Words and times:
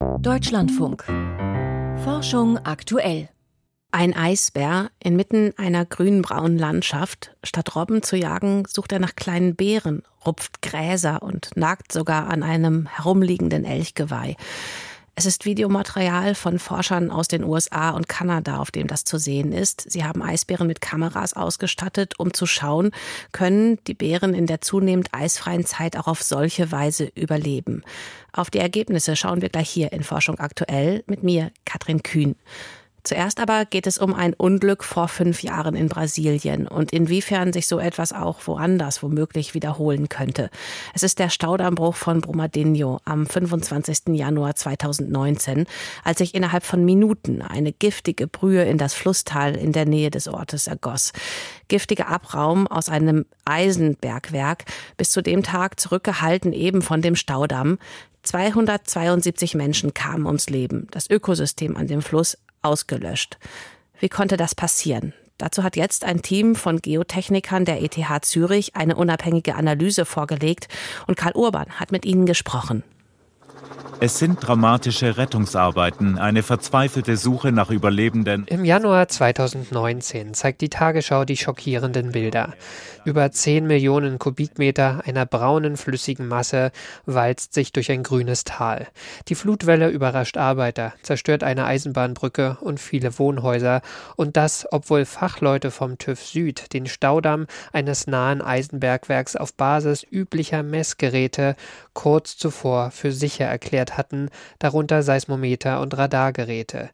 Deutschlandfunk. 0.00 1.04
Forschung 2.04 2.56
aktuell. 2.64 3.28
Ein 3.90 4.14
Eisbär 4.14 4.90
inmitten 4.98 5.52
einer 5.58 5.84
grünbraunen 5.84 6.58
Landschaft. 6.58 7.36
Statt 7.44 7.76
Robben 7.76 8.02
zu 8.02 8.16
jagen, 8.16 8.64
sucht 8.66 8.92
er 8.92 8.98
nach 8.98 9.14
kleinen 9.14 9.56
Beeren, 9.56 10.02
rupft 10.24 10.62
Gräser 10.62 11.22
und 11.22 11.50
nagt 11.54 11.92
sogar 11.92 12.28
an 12.28 12.42
einem 12.42 12.86
herumliegenden 12.86 13.66
Elchgeweih. 13.66 14.36
Es 15.20 15.26
ist 15.26 15.44
Videomaterial 15.44 16.34
von 16.34 16.58
Forschern 16.58 17.10
aus 17.10 17.28
den 17.28 17.44
USA 17.44 17.90
und 17.90 18.08
Kanada, 18.08 18.56
auf 18.56 18.70
dem 18.70 18.86
das 18.86 19.04
zu 19.04 19.18
sehen 19.18 19.52
ist. 19.52 19.84
Sie 19.86 20.02
haben 20.02 20.22
Eisbären 20.22 20.66
mit 20.66 20.80
Kameras 20.80 21.34
ausgestattet, 21.34 22.18
um 22.18 22.32
zu 22.32 22.46
schauen, 22.46 22.90
können 23.30 23.78
die 23.86 23.92
Bären 23.92 24.32
in 24.32 24.46
der 24.46 24.62
zunehmend 24.62 25.12
eisfreien 25.12 25.66
Zeit 25.66 25.98
auch 25.98 26.06
auf 26.06 26.22
solche 26.22 26.72
Weise 26.72 27.12
überleben. 27.14 27.82
Auf 28.32 28.48
die 28.48 28.60
Ergebnisse 28.60 29.14
schauen 29.14 29.42
wir 29.42 29.50
gleich 29.50 29.68
hier 29.68 29.92
in 29.92 30.04
Forschung 30.04 30.38
aktuell 30.38 31.04
mit 31.06 31.22
mir, 31.22 31.50
Katrin 31.66 32.02
Kühn. 32.02 32.34
Zuerst 33.02 33.40
aber 33.40 33.64
geht 33.64 33.86
es 33.86 33.98
um 33.98 34.14
ein 34.14 34.34
Unglück 34.34 34.84
vor 34.84 35.08
fünf 35.08 35.42
Jahren 35.42 35.74
in 35.74 35.88
Brasilien 35.88 36.68
und 36.68 36.92
inwiefern 36.92 37.52
sich 37.52 37.66
so 37.66 37.78
etwas 37.78 38.12
auch 38.12 38.46
woanders 38.46 39.02
womöglich 39.02 39.54
wiederholen 39.54 40.08
könnte. 40.08 40.50
Es 40.94 41.02
ist 41.02 41.18
der 41.18 41.30
Staudammbruch 41.30 41.94
von 41.94 42.20
Brumadinho 42.20 43.00
am 43.04 43.26
25. 43.26 44.08
Januar 44.08 44.54
2019, 44.54 45.66
als 46.04 46.18
sich 46.18 46.34
innerhalb 46.34 46.64
von 46.64 46.84
Minuten 46.84 47.42
eine 47.42 47.72
giftige 47.72 48.26
Brühe 48.26 48.64
in 48.64 48.78
das 48.78 48.94
Flusstal 48.94 49.56
in 49.56 49.72
der 49.72 49.86
Nähe 49.86 50.10
des 50.10 50.28
Ortes 50.28 50.66
ergoss. 50.66 51.12
Giftiger 51.68 52.08
Abraum 52.08 52.66
aus 52.66 52.88
einem 52.88 53.24
Eisenbergwerk, 53.44 54.64
bis 54.96 55.10
zu 55.10 55.22
dem 55.22 55.42
Tag 55.42 55.80
zurückgehalten 55.80 56.52
eben 56.52 56.82
von 56.82 57.00
dem 57.00 57.16
Staudamm. 57.16 57.78
272 58.22 59.54
Menschen 59.54 59.94
kamen 59.94 60.26
ums 60.26 60.50
Leben. 60.50 60.86
Das 60.90 61.08
Ökosystem 61.08 61.76
an 61.76 61.86
dem 61.86 62.02
Fluss 62.02 62.36
ausgelöscht. 62.62 63.38
Wie 63.98 64.08
konnte 64.08 64.36
das 64.36 64.54
passieren? 64.54 65.12
Dazu 65.38 65.62
hat 65.62 65.76
jetzt 65.76 66.04
ein 66.04 66.20
Team 66.20 66.54
von 66.54 66.82
Geotechnikern 66.82 67.64
der 67.64 67.82
ETH 67.82 67.96
Zürich 68.24 68.76
eine 68.76 68.96
unabhängige 68.96 69.54
Analyse 69.54 70.04
vorgelegt 70.04 70.68
und 71.06 71.16
Karl 71.16 71.32
Urban 71.32 71.80
hat 71.80 71.92
mit 71.92 72.04
ihnen 72.04 72.26
gesprochen. 72.26 72.82
Es 74.02 74.18
sind 74.18 74.38
dramatische 74.40 75.18
Rettungsarbeiten, 75.18 76.16
eine 76.16 76.42
verzweifelte 76.42 77.18
Suche 77.18 77.52
nach 77.52 77.70
Überlebenden. 77.70 78.46
Im 78.46 78.64
Januar 78.64 79.08
2019 79.08 80.32
zeigt 80.32 80.62
die 80.62 80.70
Tagesschau 80.70 81.26
die 81.26 81.36
schockierenden 81.36 82.12
Bilder. 82.12 82.54
Über 83.04 83.30
10 83.30 83.66
Millionen 83.66 84.18
Kubikmeter 84.18 85.02
einer 85.04 85.26
braunen 85.26 85.76
flüssigen 85.76 86.28
Masse 86.28 86.72
walzt 87.04 87.52
sich 87.52 87.72
durch 87.72 87.90
ein 87.90 88.02
grünes 88.02 88.44
Tal. 88.44 88.88
Die 89.28 89.34
Flutwelle 89.34 89.90
überrascht 89.90 90.38
Arbeiter, 90.38 90.94
zerstört 91.02 91.44
eine 91.44 91.66
Eisenbahnbrücke 91.66 92.56
und 92.62 92.80
viele 92.80 93.18
Wohnhäuser. 93.18 93.82
Und 94.16 94.38
das, 94.38 94.66
obwohl 94.70 95.04
Fachleute 95.04 95.70
vom 95.70 95.98
TÜV 95.98 96.22
Süd 96.24 96.72
den 96.72 96.86
Staudamm 96.86 97.46
eines 97.70 98.06
nahen 98.06 98.40
Eisenbergwerks 98.40 99.36
auf 99.36 99.52
Basis 99.52 100.06
üblicher 100.10 100.62
Messgeräte 100.62 101.54
kurz 101.92 102.38
zuvor 102.38 102.90
für 102.92 103.12
sicher 103.12 103.49
erklärt 103.50 103.98
hatten, 103.98 104.30
darunter 104.58 105.02
Seismometer 105.02 105.80
und 105.80 105.96
Radargeräte. 105.96 106.90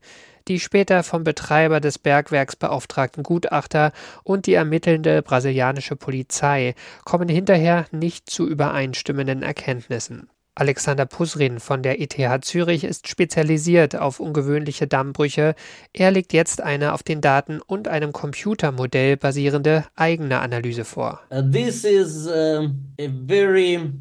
Die 0.49 0.61
später 0.61 1.03
vom 1.03 1.25
Betreiber 1.25 1.81
des 1.81 1.99
Bergwerks 1.99 2.55
beauftragten 2.55 3.25
Gutachter 3.25 3.93
und 4.23 4.47
die 4.47 4.55
ermittelnde 4.55 5.23
brasilianische 5.23 5.97
Polizei 5.97 6.75
kommen 7.05 7.29
hinterher 7.29 7.87
nicht 7.91 8.31
zu 8.31 8.47
übereinstimmenden 8.47 9.43
Erkenntnissen. 9.43 10.29
Alexander 10.59 11.05
Pusrin 11.05 11.61
von 11.61 11.83
der 11.83 12.01
ETH 12.01 12.45
Zürich 12.45 12.84
ist 12.84 13.09
spezialisiert 13.09 13.95
auf 13.95 14.21
ungewöhnliche 14.21 14.87
Dammbrüche. 14.87 15.55
Er 15.93 16.11
legt 16.12 16.33
jetzt 16.33 16.62
eine 16.62 16.95
auf 16.95 17.03
den 17.03 17.21
Daten 17.21 17.61
und 17.61 17.89
einem 17.89 18.12
Computermodell 18.12 19.19
basierende 19.19 19.84
eigene 19.97 20.41
Analyse 20.41 20.87
vor. 20.87 21.21
Uh, 21.31 21.43
this 21.43 21.84
is 21.84 22.27
uh, 22.27 22.71
a 22.99 23.09
very 23.28 23.93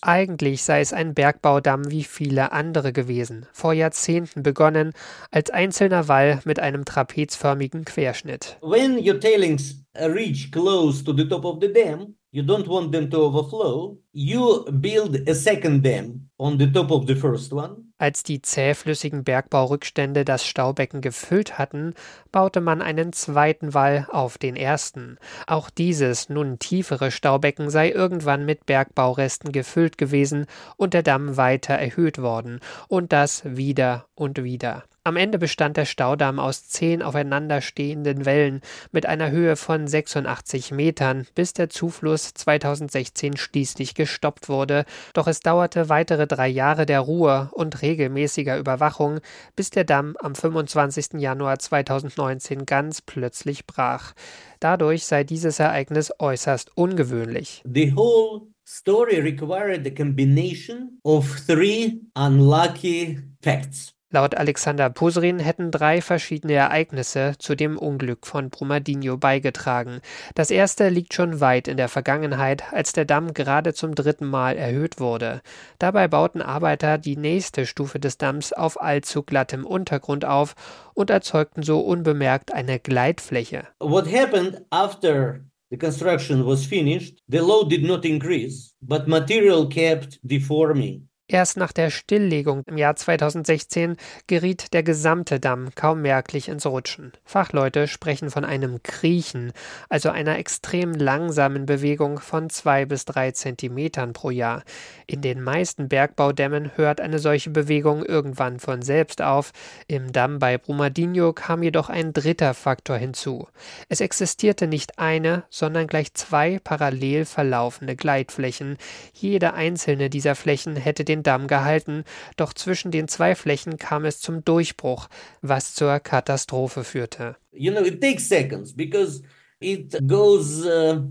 eigentlich 0.00 0.62
sei 0.62 0.80
es 0.80 0.92
ein 0.92 1.14
Bergbaudamm 1.14 1.90
wie 1.90 2.04
viele 2.04 2.52
andere 2.52 2.92
gewesen, 2.92 3.46
vor 3.52 3.72
Jahrzehnten 3.72 4.42
begonnen 4.42 4.92
als 5.30 5.50
einzelner 5.50 6.08
Wall 6.08 6.40
mit 6.44 6.60
einem 6.60 6.84
trapezförmigen 6.84 7.84
Querschnitt. 7.84 8.58
When 8.62 8.98
your 8.98 9.18
tailings 9.18 9.84
reach 9.96 10.52
close 10.52 11.02
to 11.04 11.12
the 11.12 11.28
top 11.28 11.44
of 11.44 11.58
the 11.60 11.72
dam, 11.72 12.14
you 12.30 12.42
don't 12.42 12.68
want 12.68 12.92
them 12.92 13.10
to 13.10 13.18
overflow, 13.18 13.98
you 14.12 14.64
build 14.70 15.28
a 15.28 15.34
second 15.34 15.84
dam 15.84 16.28
on 16.38 16.58
the 16.58 16.70
top 16.70 16.90
of 16.90 17.06
the 17.08 17.16
first 17.16 17.52
one 17.52 17.87
als 17.98 18.22
die 18.22 18.40
zähflüssigen 18.40 19.24
Bergbaurückstände 19.24 20.24
das 20.24 20.46
Staubecken 20.46 21.00
gefüllt 21.00 21.58
hatten, 21.58 21.94
baute 22.32 22.60
man 22.60 22.80
einen 22.80 23.12
zweiten 23.12 23.74
Wall 23.74 24.06
auf 24.10 24.38
den 24.38 24.56
ersten. 24.56 25.18
Auch 25.46 25.68
dieses 25.68 26.28
nun 26.28 26.58
tiefere 26.58 27.10
Staubecken 27.10 27.70
sei 27.70 27.90
irgendwann 27.90 28.46
mit 28.46 28.66
Bergbauresten 28.66 29.52
gefüllt 29.52 29.98
gewesen 29.98 30.46
und 30.76 30.94
der 30.94 31.02
Damm 31.02 31.36
weiter 31.36 31.74
erhöht 31.74 32.22
worden, 32.22 32.60
und 32.88 33.12
das 33.12 33.42
wieder 33.44 34.06
und 34.14 34.42
wieder. 34.42 34.84
Am 35.08 35.16
Ende 35.16 35.38
bestand 35.38 35.78
der 35.78 35.86
Staudamm 35.86 36.38
aus 36.38 36.68
zehn 36.68 37.00
aufeinanderstehenden 37.02 38.26
Wellen 38.26 38.60
mit 38.92 39.06
einer 39.06 39.30
Höhe 39.30 39.56
von 39.56 39.86
86 39.86 40.70
Metern, 40.70 41.26
bis 41.34 41.54
der 41.54 41.70
Zufluss 41.70 42.34
2016 42.34 43.38
schließlich 43.38 43.94
gestoppt 43.94 44.50
wurde. 44.50 44.84
Doch 45.14 45.26
es 45.26 45.40
dauerte 45.40 45.88
weitere 45.88 46.26
drei 46.26 46.48
Jahre 46.48 46.84
der 46.84 47.00
Ruhe 47.00 47.48
und 47.52 47.80
regelmäßiger 47.80 48.58
Überwachung, 48.58 49.20
bis 49.56 49.70
der 49.70 49.84
Damm 49.84 50.14
am 50.18 50.34
25. 50.34 51.14
Januar 51.14 51.58
2019 51.58 52.66
ganz 52.66 53.00
plötzlich 53.00 53.66
brach. 53.66 54.12
Dadurch 54.60 55.06
sei 55.06 55.24
dieses 55.24 55.58
Ereignis 55.58 56.12
äußerst 56.18 56.76
ungewöhnlich. 56.76 57.62
The 57.64 57.94
whole 57.96 58.48
story 58.66 59.20
required 59.20 59.86
a 59.86 59.90
combination 59.90 60.98
of 61.02 61.46
three 61.46 62.02
unlucky 62.14 63.20
facts. 63.40 63.94
Laut 64.10 64.34
Alexander 64.34 64.88
Pusrin 64.88 65.38
hätten 65.38 65.70
drei 65.70 66.00
verschiedene 66.00 66.54
Ereignisse 66.54 67.34
zu 67.38 67.54
dem 67.54 67.76
Unglück 67.76 68.26
von 68.26 68.48
Brumadinho 68.48 69.18
beigetragen. 69.18 70.00
Das 70.34 70.50
erste 70.50 70.88
liegt 70.88 71.12
schon 71.12 71.40
weit 71.40 71.68
in 71.68 71.76
der 71.76 71.90
Vergangenheit, 71.90 72.72
als 72.72 72.94
der 72.94 73.04
Damm 73.04 73.34
gerade 73.34 73.74
zum 73.74 73.94
dritten 73.94 74.24
Mal 74.24 74.56
erhöht 74.56 74.98
wurde. 74.98 75.42
Dabei 75.78 76.08
bauten 76.08 76.40
Arbeiter 76.40 76.96
die 76.96 77.18
nächste 77.18 77.66
Stufe 77.66 78.00
des 78.00 78.16
Damms 78.16 78.54
auf 78.54 78.80
allzu 78.80 79.22
glattem 79.22 79.66
Untergrund 79.66 80.24
auf 80.24 80.54
und 80.94 81.10
erzeugten 81.10 81.62
so 81.62 81.80
unbemerkt 81.80 82.54
eine 82.54 82.78
Gleitfläche. 82.78 83.66
What 83.78 84.10
happened 84.10 84.62
after 84.70 85.40
the 85.68 85.76
construction 85.76 86.46
was 86.46 86.64
finished? 86.64 87.18
The 87.28 87.40
load 87.40 87.68
did 87.68 87.84
not 87.84 88.06
increase, 88.06 88.72
but 88.80 89.06
material 89.06 89.68
kept 89.68 90.18
deforming. 90.22 91.07
Erst 91.30 91.58
nach 91.58 91.72
der 91.72 91.90
Stilllegung 91.90 92.62
im 92.64 92.78
Jahr 92.78 92.96
2016 92.96 93.98
geriet 94.28 94.72
der 94.72 94.82
gesamte 94.82 95.38
Damm 95.38 95.68
kaum 95.74 96.00
merklich 96.00 96.48
ins 96.48 96.64
Rutschen. 96.64 97.12
Fachleute 97.22 97.86
sprechen 97.86 98.30
von 98.30 98.46
einem 98.46 98.82
Kriechen, 98.82 99.52
also 99.90 100.08
einer 100.08 100.38
extrem 100.38 100.94
langsamen 100.94 101.66
Bewegung 101.66 102.18
von 102.18 102.48
zwei 102.48 102.86
bis 102.86 103.04
drei 103.04 103.32
Zentimetern 103.32 104.14
pro 104.14 104.30
Jahr. 104.30 104.62
In 105.06 105.20
den 105.20 105.42
meisten 105.42 105.90
Bergbaudämmen 105.90 106.70
hört 106.76 106.98
eine 106.98 107.18
solche 107.18 107.50
Bewegung 107.50 108.06
irgendwann 108.06 108.58
von 108.58 108.80
selbst 108.80 109.20
auf. 109.20 109.52
Im 109.86 110.12
Damm 110.12 110.38
bei 110.38 110.56
Brumadinho 110.56 111.34
kam 111.34 111.62
jedoch 111.62 111.90
ein 111.90 112.14
dritter 112.14 112.54
Faktor 112.54 112.96
hinzu. 112.96 113.46
Es 113.90 114.00
existierte 114.00 114.66
nicht 114.66 114.98
eine, 114.98 115.44
sondern 115.50 115.88
gleich 115.88 116.14
zwei 116.14 116.58
parallel 116.58 117.26
verlaufende 117.26 117.96
Gleitflächen. 117.96 118.78
Jede 119.12 119.52
einzelne 119.52 120.08
dieser 120.08 120.34
Flächen 120.34 120.74
hätte 120.74 121.04
den 121.04 121.17
den 121.18 121.22
Damm 121.22 121.46
gehalten, 121.46 122.04
doch 122.36 122.52
zwischen 122.52 122.90
den 122.90 123.08
zwei 123.08 123.34
Flächen 123.34 123.78
kam 123.78 124.04
es 124.04 124.20
zum 124.20 124.44
Durchbruch, 124.44 125.08
was 125.42 125.74
zur 125.74 126.00
Katastrophe 126.00 126.84
führte. 126.84 127.36
You 127.52 127.72
know, 127.72 127.82
it 127.84 128.00
takes 128.00 128.28
seconds 128.28 128.74
because 128.74 129.22
it 129.60 129.96
goes 130.06 130.64
uh, 130.64 131.02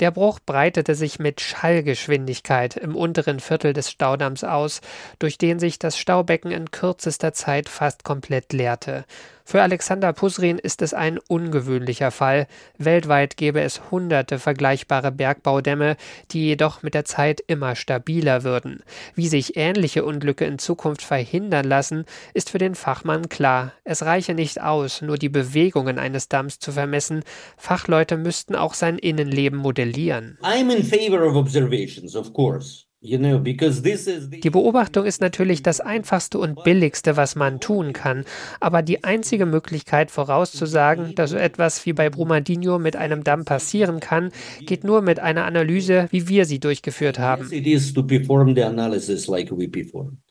Der 0.00 0.10
Bruch 0.10 0.40
breitete 0.44 0.94
sich 0.94 1.18
mit 1.18 1.40
Schallgeschwindigkeit 1.40 2.76
im 2.76 2.96
unteren 2.96 3.40
Viertel 3.40 3.72
des 3.72 3.90
Staudamms 3.90 4.44
aus, 4.44 4.80
durch 5.18 5.38
den 5.38 5.58
sich 5.58 5.78
das 5.78 5.98
Staubecken 5.98 6.50
in 6.50 6.70
kürzester 6.70 7.32
Zeit 7.32 7.68
fast 7.68 8.04
komplett 8.04 8.52
leerte. 8.52 9.04
Für 9.46 9.60
Alexander 9.60 10.14
Pusrin 10.14 10.58
ist 10.58 10.80
es 10.80 10.94
ein 10.94 11.18
ungewöhnlicher 11.18 12.10
Fall. 12.10 12.46
Weltweit 12.78 13.36
gäbe 13.36 13.60
es 13.60 13.90
hunderte 13.90 14.38
vergleichbare 14.38 15.12
Bergbaudämme, 15.12 15.98
die 16.30 16.46
jedoch 16.46 16.82
mit 16.82 16.94
der 16.94 17.04
Zeit 17.04 17.42
immer 17.46 17.76
stabiler 17.76 18.42
würden. 18.42 18.82
Wie 19.14 19.28
sich 19.28 19.58
ähnliche 19.58 20.06
Unglücke 20.06 20.46
in 20.46 20.58
Zukunft 20.58 21.02
verhindern 21.02 21.66
lassen, 21.66 22.06
ist 22.32 22.48
für 22.48 22.58
den 22.58 22.74
Fachmann 22.74 23.28
klar. 23.28 23.72
Es 23.84 24.02
reiche 24.02 24.32
nicht 24.32 24.62
aus, 24.62 25.02
nur 25.02 25.18
die 25.18 25.28
Bewegungen 25.28 25.98
eines 25.98 26.30
Damms 26.30 26.58
zu 26.58 26.72
vermessen. 26.72 27.22
Fachleute 27.58 28.16
müssten 28.16 28.56
auch 28.56 28.63
sein 28.72 28.98
Innenleben 28.98 29.58
modellieren. 29.58 30.38
I'm 30.40 30.74
in 30.74 30.82
favor 30.82 31.26
of 31.26 31.36
observations, 31.36 32.16
of 32.16 32.32
course. 32.32 32.86
Die 33.06 34.50
Beobachtung 34.50 35.04
ist 35.04 35.20
natürlich 35.20 35.62
das 35.62 35.80
einfachste 35.80 36.38
und 36.38 36.64
billigste, 36.64 37.18
was 37.18 37.36
man 37.36 37.60
tun 37.60 37.92
kann, 37.92 38.24
aber 38.60 38.80
die 38.80 39.04
einzige 39.04 39.44
Möglichkeit 39.44 40.10
vorauszusagen, 40.10 41.14
dass 41.14 41.30
so 41.30 41.36
etwas 41.36 41.84
wie 41.84 41.92
bei 41.92 42.08
Brumadinho 42.08 42.78
mit 42.78 42.96
einem 42.96 43.22
Damm 43.22 43.44
passieren 43.44 44.00
kann, 44.00 44.30
geht 44.60 44.84
nur 44.84 45.02
mit 45.02 45.20
einer 45.20 45.44
Analyse, 45.44 46.06
wie 46.12 46.28
wir 46.28 46.46
sie 46.46 46.60
durchgeführt 46.60 47.18
haben. 47.18 47.50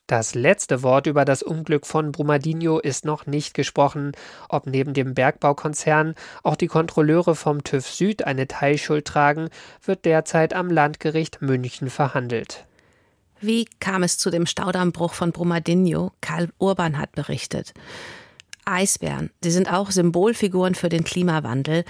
Das 0.07 0.35
letzte 0.35 0.83
Wort 0.83 1.07
über 1.07 1.23
das 1.23 1.43
Unglück 1.43 1.85
von 1.85 2.11
Brumadinho 2.11 2.77
ist 2.79 3.05
noch 3.05 3.25
nicht 3.25 3.53
gesprochen. 3.53 4.11
Ob 4.49 4.67
neben 4.67 4.93
dem 4.93 5.13
Bergbaukonzern 5.13 6.15
auch 6.43 6.57
die 6.57 6.67
Kontrolleure 6.67 7.35
vom 7.35 7.63
TÜV 7.63 7.87
Süd 7.87 8.25
eine 8.25 8.47
Teilschuld 8.47 9.05
tragen, 9.05 9.49
wird 9.81 10.03
derzeit 10.03 10.53
am 10.53 10.69
Landgericht 10.69 11.41
München 11.41 11.89
verhandelt. 11.89 12.65
Wie 13.39 13.65
kam 13.79 14.03
es 14.03 14.17
zu 14.17 14.29
dem 14.29 14.45
Staudammbruch 14.45 15.13
von 15.13 15.31
Brumadinho? 15.31 16.11
Karl 16.19 16.49
Urban 16.57 16.97
hat 16.97 17.13
berichtet. 17.13 17.73
Eisbären, 18.65 19.29
sie 19.41 19.51
sind 19.51 19.71
auch 19.71 19.91
Symbolfiguren 19.91 20.75
für 20.75 20.89
den 20.89 21.05
Klimawandel. 21.05 21.85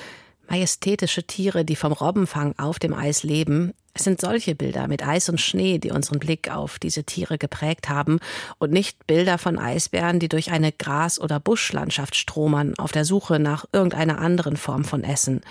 Majestätische 0.48 1.24
Tiere, 1.24 1.66
die 1.66 1.76
vom 1.76 1.94
Robbenfang 1.94 2.54
auf 2.58 2.78
dem 2.78 2.94
Eis 2.94 3.24
leben, 3.24 3.74
es 3.96 4.06
sind 4.06 4.20
solche 4.20 4.56
Bilder 4.56 4.88
mit 4.88 5.08
Eis 5.08 5.30
und 5.30 5.40
Schnee, 5.40 5.78
die 5.78 5.92
unseren 5.92 6.18
Blick 6.18 6.50
auf 6.50 6.80
diese 6.80 7.04
Tiere 7.04 7.38
geprägt 7.38 7.90
haben 7.90 8.20
und 8.58 8.72
nicht 8.72 9.06
Bilder 9.06 9.38
von 9.38 9.60
Eisbären, 9.60 10.18
die 10.18 10.30
durch 10.30 10.52
eine 10.52 10.72
Gras- 10.72 11.20
oder 11.20 11.40
Buschlandschaft 11.40 12.16
stromern, 12.16 12.74
auf 12.80 12.92
der 12.92 13.06
Suche 13.06 13.38
nach 13.38 13.66
irgendeiner 13.72 14.18
anderen 14.18 14.58
Form 14.58 14.84
von 14.84 15.04
Essen. 15.04 15.42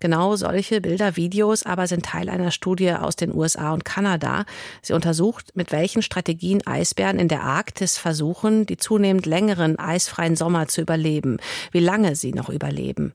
Genau 0.00 0.36
solche 0.36 0.80
Bilder, 0.80 1.16
Videos 1.16 1.66
aber 1.66 1.86
sind 1.86 2.06
Teil 2.06 2.30
einer 2.30 2.50
Studie 2.50 2.92
aus 2.92 3.14
den 3.14 3.34
USA 3.34 3.74
und 3.74 3.84
Kanada. 3.84 4.46
Sie 4.80 4.94
untersucht, 4.94 5.54
mit 5.54 5.70
welchen 5.70 6.00
Strategien 6.00 6.66
Eisbären 6.66 7.18
in 7.18 7.28
der 7.28 7.42
Arktis 7.42 7.98
versuchen, 7.98 8.64
die 8.64 8.78
zunehmend 8.78 9.26
längeren 9.26 9.78
eisfreien 9.78 10.34
Sommer 10.34 10.66
zu 10.66 10.80
überleben, 10.80 11.36
wie 11.72 11.80
lange 11.80 12.16
sie 12.16 12.32
noch 12.32 12.48
überleben. 12.48 13.12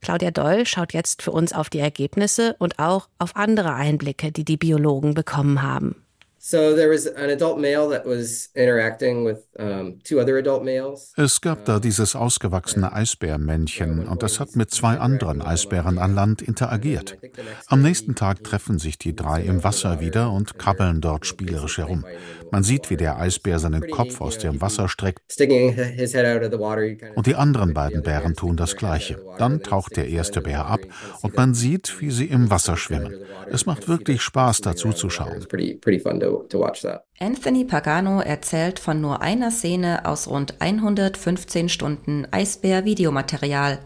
Claudia 0.00 0.30
Doll 0.30 0.66
schaut 0.66 0.94
jetzt 0.94 1.20
für 1.20 1.32
uns 1.32 1.52
auf 1.52 1.68
die 1.68 1.80
Ergebnisse 1.80 2.54
und 2.58 2.78
auch 2.78 3.08
auf 3.18 3.34
andere 3.34 3.74
Einblicke 3.74 4.19
Einblicke, 4.20 4.32
die 4.32 4.44
die 4.44 4.56
Biologen 4.56 5.14
bekommen 5.14 5.62
haben. 5.62 5.96
Es 11.16 11.40
gab 11.42 11.64
da 11.66 11.78
dieses 11.80 12.16
ausgewachsene 12.16 12.92
Eisbärmännchen 12.94 14.08
und 14.08 14.22
das 14.22 14.40
hat 14.40 14.56
mit 14.56 14.70
zwei 14.70 14.98
anderen 14.98 15.42
Eisbären 15.42 15.98
an 15.98 16.14
Land 16.14 16.40
interagiert. 16.40 17.18
Am 17.66 17.82
nächsten 17.82 18.14
Tag 18.14 18.42
treffen 18.42 18.78
sich 18.78 18.96
die 18.96 19.14
drei 19.14 19.42
im 19.42 19.62
Wasser 19.64 20.00
wieder 20.00 20.32
und 20.32 20.58
krabbeln 20.58 21.02
dort 21.02 21.26
spielerisch 21.26 21.76
herum. 21.76 22.06
Man 22.50 22.62
sieht, 22.62 22.90
wie 22.90 22.96
der 22.96 23.18
Eisbär 23.18 23.58
seinen 23.58 23.88
Kopf 23.90 24.20
aus 24.20 24.38
dem 24.38 24.60
Wasser 24.60 24.88
streckt 24.88 25.20
und 27.14 27.26
die 27.26 27.34
anderen 27.34 27.74
beiden 27.74 28.02
Bären 28.02 28.34
tun 28.34 28.56
das 28.56 28.76
gleiche. 28.76 29.20
Dann 29.38 29.62
taucht 29.62 29.96
der 29.96 30.08
erste 30.08 30.40
Bär 30.40 30.66
ab 30.66 30.80
und 31.22 31.36
man 31.36 31.54
sieht, 31.54 32.00
wie 32.00 32.10
sie 32.10 32.26
im 32.26 32.50
Wasser 32.50 32.76
schwimmen. 32.76 33.14
Es 33.50 33.66
macht 33.66 33.88
wirklich 33.88 34.22
Spaß 34.22 34.60
dazu 34.60 34.92
zu 34.92 35.10
schauen. 35.10 35.46
Anthony 37.18 37.64
Pagano 37.64 38.20
erzählt 38.20 38.78
von 38.78 39.00
nur 39.00 39.20
einer 39.20 39.50
Szene 39.50 40.06
aus 40.06 40.28
rund 40.28 40.60
115 40.60 41.68
Stunden 41.68 42.26
Eisbär-Videomaterial. 42.30 43.80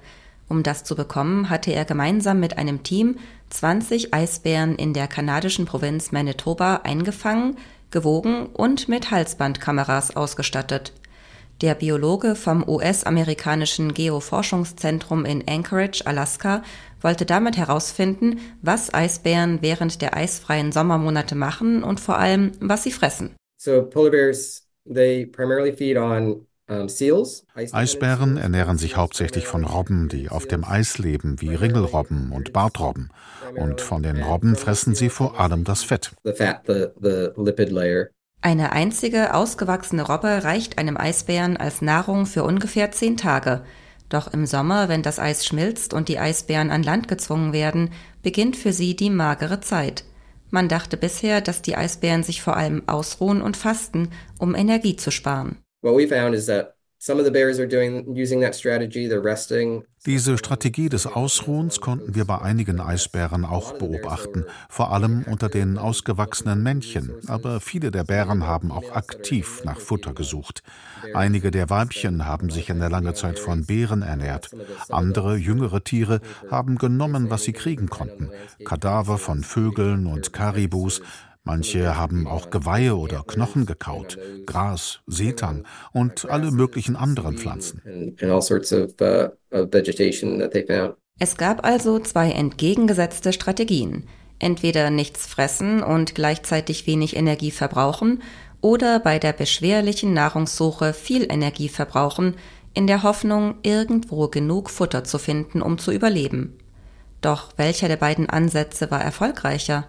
Um 0.49 0.63
das 0.63 0.85
zu 0.85 0.95
bekommen, 0.95 1.49
hatte 1.51 1.73
er 1.73 1.85
gemeinsam 1.85 2.41
mit 2.41 2.59
einem 2.59 2.83
Team 2.83 3.17
20 3.51 4.13
Eisbären 4.13 4.77
in 4.77 4.93
der 4.93 5.07
kanadischen 5.07 5.65
Provinz 5.65 6.13
Manitoba 6.13 6.81
eingefangen, 6.85 7.57
gewogen 7.91 8.47
und 8.47 8.89
mit 8.89 9.11
Halsbandkameras 9.11 10.17
ausgestattet. 10.17 10.93
Der 11.61 11.75
Biologe 11.75 12.35
vom 12.35 12.69
US-amerikanischen 12.69 13.95
Geoforschungszentrum 13.95 15.25
in 15.25 15.45
Anchorage, 15.49 16.03
Alaska, 16.05 16.63
wollte 17.01 17.27
damit 17.27 17.57
herausfinden, 17.57 18.41
was 18.61 18.93
Eisbären 18.93 19.59
während 19.63 20.03
der 20.03 20.17
eisfreien 20.17 20.73
Sommermonate 20.73 21.37
machen 21.37 21.85
und 21.85 22.01
vor 22.01 22.19
allem, 22.19 22.53
was 22.61 22.83
sie 22.83 22.91
fressen. 22.91 23.37
So 23.57 23.83
polar 23.85 24.11
bears, 24.11 24.67
they 24.93 25.27
primarily 25.27 25.73
feed 25.73 25.97
on 25.97 26.47
Eisbären 26.67 28.37
ernähren 28.39 28.79
sich 28.79 28.97
hauptsächlich 28.97 29.47
von 29.47 29.65
Robben, 29.65 30.09
die 30.09 30.31
auf 30.31 30.47
dem 30.47 30.65
Eis 30.65 30.97
leben, 30.99 31.41
wie 31.41 31.55
Ringelrobben 31.55 32.33
und 32.33 32.53
Bartrobben. 32.55 33.11
Und 33.55 33.83
von 33.83 34.03
den 34.03 34.23
Robben 34.23 34.57
fressen 34.57 34.95
sie 34.95 35.11
vor 35.11 35.39
allem 35.39 35.65
das 35.65 35.83
Fett. 35.83 36.13
Eine 38.41 38.73
einzige 38.73 39.35
ausgewachsene 39.35 40.03
Robbe 40.03 40.45
reicht 40.45 40.79
einem 40.79 40.97
Eisbären 40.97 41.57
als 41.57 41.83
Nahrung 41.83 42.27
für 42.27 42.45
ungefähr 42.45 42.91
zehn 42.93 43.17
Tage. 43.17 43.63
Doch 44.09 44.33
im 44.33 44.47
Sommer, 44.47 44.89
wenn 44.89 45.03
das 45.03 45.19
Eis 45.19 45.47
schmilzt 45.47 45.93
und 45.95 46.09
die 46.09 46.19
Eisbären 46.19 46.71
an 46.71 46.83
Land 46.83 47.09
gezwungen 47.09 47.53
werden, 47.53 47.91
beginnt 48.23 48.57
für 48.57 48.73
sie 48.73 48.97
die 48.97 49.11
magere 49.11 49.61
Zeit. 49.61 50.05
Man 50.51 50.69
dachte 50.69 50.97
bisher, 50.97 51.41
dass 51.41 51.63
die 51.63 51.77
Eisbären 51.77 52.23
sich 52.23 52.43
vor 52.43 52.57
allem 52.57 52.83
ausruhen 52.87 53.43
und 53.43 53.57
fasten, 53.57 54.11
um 54.39 54.55
Energie 54.55 54.97
zu 54.97 55.11
sparen. 55.11 55.64
What 55.85 55.97
we 55.99 56.07
found 56.07 56.35
is 56.35 56.47
that 56.47 56.75
diese 60.07 60.39
Strategie 60.39 60.89
des 60.89 61.07
Ausruhens 61.07 61.81
konnten 61.83 62.15
wir 62.15 62.25
bei 62.25 62.41
einigen 62.41 62.81
Eisbären 62.81 63.45
auch 63.45 63.75
beobachten, 63.75 64.47
vor 64.71 64.91
allem 64.91 65.25
unter 65.29 65.51
den 65.51 65.77
ausgewachsenen 65.77 66.63
Männchen. 66.63 67.13
Aber 67.27 67.61
viele 67.61 67.91
der 67.91 68.05
Bären 68.05 68.47
haben 68.47 68.73
auch 68.73 68.93
aktiv 68.93 69.61
nach 69.65 69.81
Futter 69.81 70.15
gesucht. 70.15 70.63
Einige 71.13 71.51
der 71.51 71.69
Weibchen 71.69 72.25
haben 72.25 72.49
sich 72.49 72.71
in 72.71 72.81
der 72.81 72.89
lange 72.89 73.13
Zeit 73.13 73.39
von 73.39 73.67
Beeren 73.67 74.01
ernährt. 74.01 74.49
Andere, 74.89 75.37
jüngere 75.37 75.85
Tiere 75.85 76.23
haben 76.51 76.79
genommen, 76.79 77.29
was 77.29 77.43
sie 77.43 77.53
kriegen 77.53 77.91
konnten. 77.91 78.31
Kadaver 78.65 79.19
von 79.19 79.45
Vögeln 79.45 80.07
und 80.07 80.33
Karibus, 80.33 81.03
Manche 81.45 81.97
haben 81.97 82.27
auch 82.27 82.49
Geweihe 82.49 82.97
oder 82.97 83.23
Knochen 83.27 83.67
gekaut, 83.67 84.19
Gras, 84.47 85.01
Seetang 85.07 85.65
und 85.93 86.29
alle 86.31 86.51
möglichen 86.51 86.97
anderen 86.97 87.37
Pflanzen. 87.37 87.83
Uh, 87.87 88.41
es 91.19 91.37
gab 91.37 91.65
also 91.65 91.99
zwei 91.99 92.31
entgegengesetzte 92.31 93.35
Strategien. 93.35 94.09
Entweder 94.39 94.91
nichts 94.91 95.27
fressen 95.27 95.83
und 95.83 96.15
gleichzeitig 96.15 96.87
wenig 96.87 97.15
Energie 97.15 97.51
verbrauchen 97.51 98.23
oder 98.63 98.99
bei 98.99 99.19
der 99.19 99.35
beschwerlichen 99.35 100.15
Nahrungssuche 100.15 100.95
viel 100.95 101.31
Energie 101.31 101.69
verbrauchen, 101.69 102.37
in 102.73 102.87
der 102.87 103.03
Hoffnung, 103.03 103.57
irgendwo 103.63 104.29
genug 104.29 104.71
Futter 104.71 105.05
zu 105.05 105.19
finden, 105.19 105.63
um 105.63 105.79
zu 105.79 105.93
überleben. 105.93 106.59
Doch 107.21 107.53
welcher 107.57 107.89
der 107.89 107.97
beiden 107.97 108.29
Ansätze 108.29 108.91
war 108.91 109.01
erfolgreicher? 109.01 109.89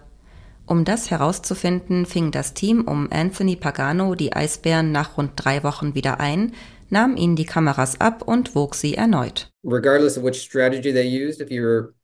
Um 0.68 0.84
das 0.84 1.12
herauszufinden, 1.12 2.06
fing 2.06 2.32
das 2.32 2.52
Team 2.52 2.82
um 2.82 3.08
Anthony 3.12 3.54
Pagano 3.54 4.16
die 4.16 4.32
Eisbären 4.32 4.90
nach 4.90 5.16
rund 5.16 5.32
drei 5.36 5.62
Wochen 5.62 5.94
wieder 5.94 6.18
ein, 6.18 6.52
nahm 6.90 7.16
ihnen 7.16 7.36
die 7.36 7.44
Kameras 7.44 8.00
ab 8.00 8.22
und 8.26 8.56
wog 8.56 8.74
sie 8.74 8.94
erneut. 8.94 9.48
Regardless 9.64 10.18
of 10.18 10.24
which 10.24 10.42
strategy 10.42 10.92
they 10.92 11.06
used, 11.06 11.40
if 11.40 11.50
you 11.50 11.62
were 11.62 11.94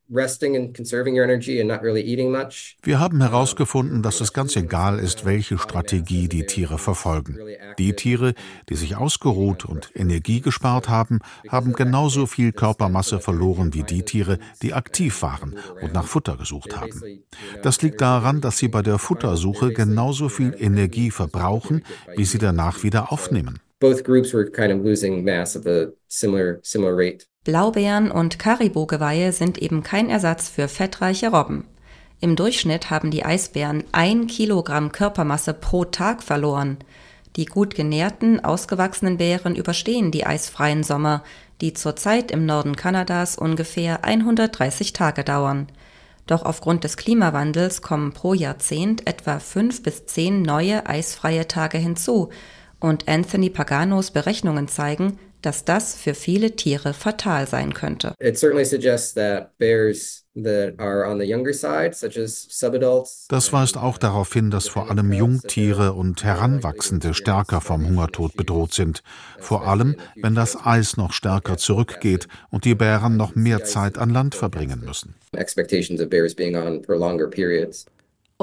wir 2.82 3.00
haben 3.00 3.20
herausgefunden, 3.22 4.02
dass 4.02 4.20
es 4.20 4.34
ganz 4.34 4.56
egal 4.56 4.98
ist, 4.98 5.24
welche 5.24 5.56
Strategie 5.56 6.28
die 6.28 6.44
Tiere 6.44 6.76
verfolgen. 6.76 7.38
Die 7.78 7.94
Tiere, 7.94 8.34
die 8.68 8.74
sich 8.74 8.96
ausgeruht 8.96 9.64
und 9.64 9.90
Energie 9.94 10.42
gespart 10.42 10.90
haben, 10.90 11.20
haben 11.48 11.72
genauso 11.72 12.26
viel 12.26 12.52
Körpermasse 12.52 13.20
verloren 13.20 13.72
wie 13.72 13.84
die 13.84 14.02
Tiere, 14.02 14.38
die 14.60 14.74
aktiv 14.74 15.22
waren 15.22 15.56
und 15.80 15.94
nach 15.94 16.06
Futter 16.06 16.36
gesucht 16.36 16.76
haben. 16.76 17.22
Das 17.62 17.80
liegt 17.80 18.02
daran, 18.02 18.42
dass 18.42 18.58
sie 18.58 18.68
bei 18.68 18.82
der 18.82 18.98
Futtersuche 18.98 19.72
genauso 19.72 20.28
viel 20.28 20.54
Energie 20.58 21.10
verbrauchen, 21.10 21.84
wie 22.16 22.26
sie 22.26 22.38
danach 22.38 22.82
wieder 22.82 23.12
aufnehmen. 23.12 23.60
Both 23.80 24.04
groups 24.04 24.34
were 24.34 24.48
kind 24.48 24.72
of 24.72 24.84
losing 24.84 25.24
mass 25.24 25.56
at 25.56 25.66
a 25.66 25.88
similar 26.06 26.60
similar 26.62 26.94
rate. 26.94 27.26
Blaubeeren 27.44 28.12
und 28.12 28.38
Karibogeweihe 28.38 29.32
sind 29.32 29.58
eben 29.58 29.82
kein 29.82 30.10
Ersatz 30.10 30.48
für 30.48 30.68
fettreiche 30.68 31.30
Robben. 31.30 31.64
Im 32.20 32.36
Durchschnitt 32.36 32.88
haben 32.90 33.10
die 33.10 33.24
Eisbären 33.24 33.82
ein 33.90 34.28
Kilogramm 34.28 34.92
Körpermasse 34.92 35.52
pro 35.52 35.84
Tag 35.84 36.22
verloren. 36.22 36.78
Die 37.34 37.46
gut 37.46 37.74
genährten, 37.74 38.44
ausgewachsenen 38.44 39.16
Bären 39.16 39.56
überstehen 39.56 40.12
die 40.12 40.24
eisfreien 40.24 40.84
Sommer, 40.84 41.24
die 41.60 41.72
zurzeit 41.72 42.30
im 42.30 42.46
Norden 42.46 42.76
Kanadas 42.76 43.36
ungefähr 43.36 44.04
130 44.04 44.92
Tage 44.92 45.24
dauern. 45.24 45.66
Doch 46.28 46.44
aufgrund 46.44 46.84
des 46.84 46.96
Klimawandels 46.96 47.82
kommen 47.82 48.12
pro 48.12 48.34
Jahrzehnt 48.34 49.08
etwa 49.08 49.40
fünf 49.40 49.82
bis 49.82 50.06
zehn 50.06 50.42
neue 50.42 50.86
eisfreie 50.86 51.48
Tage 51.48 51.78
hinzu, 51.78 52.28
und 52.78 53.08
Anthony 53.08 53.50
Paganos 53.50 54.12
Berechnungen 54.12 54.68
zeigen, 54.68 55.18
dass 55.42 55.64
das 55.64 55.94
für 55.94 56.14
viele 56.14 56.56
Tiere 56.56 56.94
fatal 56.94 57.46
sein 57.46 57.74
könnte. 57.74 58.14
It 58.20 58.38
certainly 58.38 58.64
suggests 58.64 59.14
that 59.14 59.56
bears 59.58 60.22
das 60.34 60.72
weist 63.52 63.76
auch 63.76 63.98
darauf 63.98 64.32
hin, 64.32 64.50
dass 64.50 64.68
vor 64.68 64.90
allem 64.90 65.12
Jungtiere 65.12 65.92
und 65.92 66.24
Heranwachsende 66.24 67.12
stärker 67.12 67.60
vom 67.60 67.86
Hungertod 67.86 68.34
bedroht 68.34 68.72
sind, 68.72 69.02
vor 69.38 69.68
allem 69.68 69.96
wenn 70.16 70.34
das 70.34 70.56
Eis 70.64 70.96
noch 70.96 71.12
stärker 71.12 71.58
zurückgeht 71.58 72.28
und 72.50 72.64
die 72.64 72.74
Bären 72.74 73.18
noch 73.18 73.34
mehr 73.34 73.64
Zeit 73.64 73.98
an 73.98 74.08
Land 74.08 74.34
verbringen 74.34 74.80
müssen. 74.80 75.16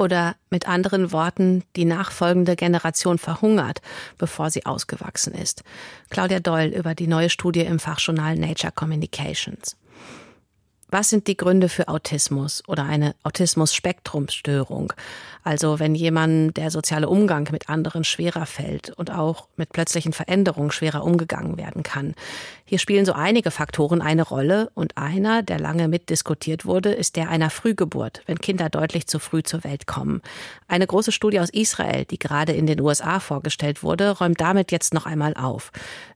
Oder 0.00 0.36
mit 0.48 0.66
anderen 0.66 1.12
Worten, 1.12 1.62
die 1.76 1.84
nachfolgende 1.84 2.56
Generation 2.56 3.18
verhungert, 3.18 3.82
bevor 4.16 4.48
sie 4.48 4.64
ausgewachsen 4.64 5.34
ist. 5.34 5.62
Claudia 6.08 6.40
Doyle 6.40 6.74
über 6.74 6.94
die 6.94 7.06
neue 7.06 7.28
Studie 7.28 7.60
im 7.60 7.78
Fachjournal 7.78 8.34
Nature 8.36 8.72
Communications. 8.72 9.76
Was 10.88 11.10
sind 11.10 11.26
die 11.26 11.36
Gründe 11.36 11.68
für 11.68 11.88
Autismus 11.88 12.66
oder 12.66 12.84
eine 12.84 13.14
Autismus-Spektrumstörung? 13.24 14.94
Also 15.44 15.78
wenn 15.78 15.94
jemand 15.94 16.56
der 16.56 16.70
soziale 16.70 17.08
Umgang 17.08 17.48
mit 17.52 17.68
anderen 17.68 18.02
schwerer 18.02 18.46
fällt 18.46 18.90
und 18.90 19.10
auch 19.10 19.48
mit 19.56 19.70
plötzlichen 19.70 20.14
Veränderungen 20.14 20.72
schwerer 20.72 21.04
umgegangen 21.04 21.58
werden 21.58 21.82
kann. 21.82 22.14
Hier 22.70 22.78
spielen 22.78 23.04
so 23.04 23.14
einige 23.14 23.50
Faktoren 23.50 24.00
eine 24.00 24.22
Rolle 24.22 24.70
und 24.74 24.96
einer, 24.96 25.42
der 25.42 25.58
lange 25.58 25.88
mitdiskutiert 25.88 26.64
wurde, 26.64 26.92
ist 26.92 27.16
der 27.16 27.28
einer 27.28 27.50
Frühgeburt, 27.50 28.22
wenn 28.26 28.38
Kinder 28.38 28.70
deutlich 28.70 29.08
zu 29.08 29.18
früh 29.18 29.42
zur 29.42 29.64
Welt 29.64 29.88
kommen. 29.88 30.22
Eine 30.68 30.86
große 30.86 31.10
Studie 31.10 31.40
aus 31.40 31.50
Israel, 31.50 32.04
die 32.04 32.20
gerade 32.20 32.52
in 32.52 32.68
den 32.68 32.80
USA 32.80 33.18
vorgestellt 33.18 33.82
wurde, 33.82 34.10
räumt 34.10 34.40
damit 34.40 34.70
jetzt 34.70 34.94
noch 34.94 35.04
einmal 35.04 35.34
auf. 35.34 35.72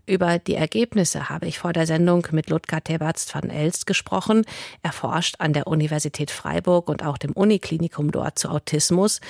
Über 0.07 0.39
die 0.39 0.55
Ergebnisse 0.55 1.29
habe 1.29 1.49
ich 1.49 1.59
vor 1.59 1.73
der 1.73 1.89
Sendung 1.89 2.25
mit 2.31 2.49
Ludger 2.51 2.85
Tebatz 2.85 3.35
van 3.35 3.51
Elst 3.51 3.85
gesprochen. 3.85 4.45
Er 4.85 4.93
forscht 4.93 5.35
an 5.41 5.55
der 5.55 5.67
Universität 5.67 6.31
Freiburg 6.31 6.89
und 6.89 7.03
auch 7.05 7.19
dem 7.19 7.33
Uniklinikum 7.33 8.13
dort 8.13 8.39
zu 8.39 8.49
Autismus. 8.49 9.21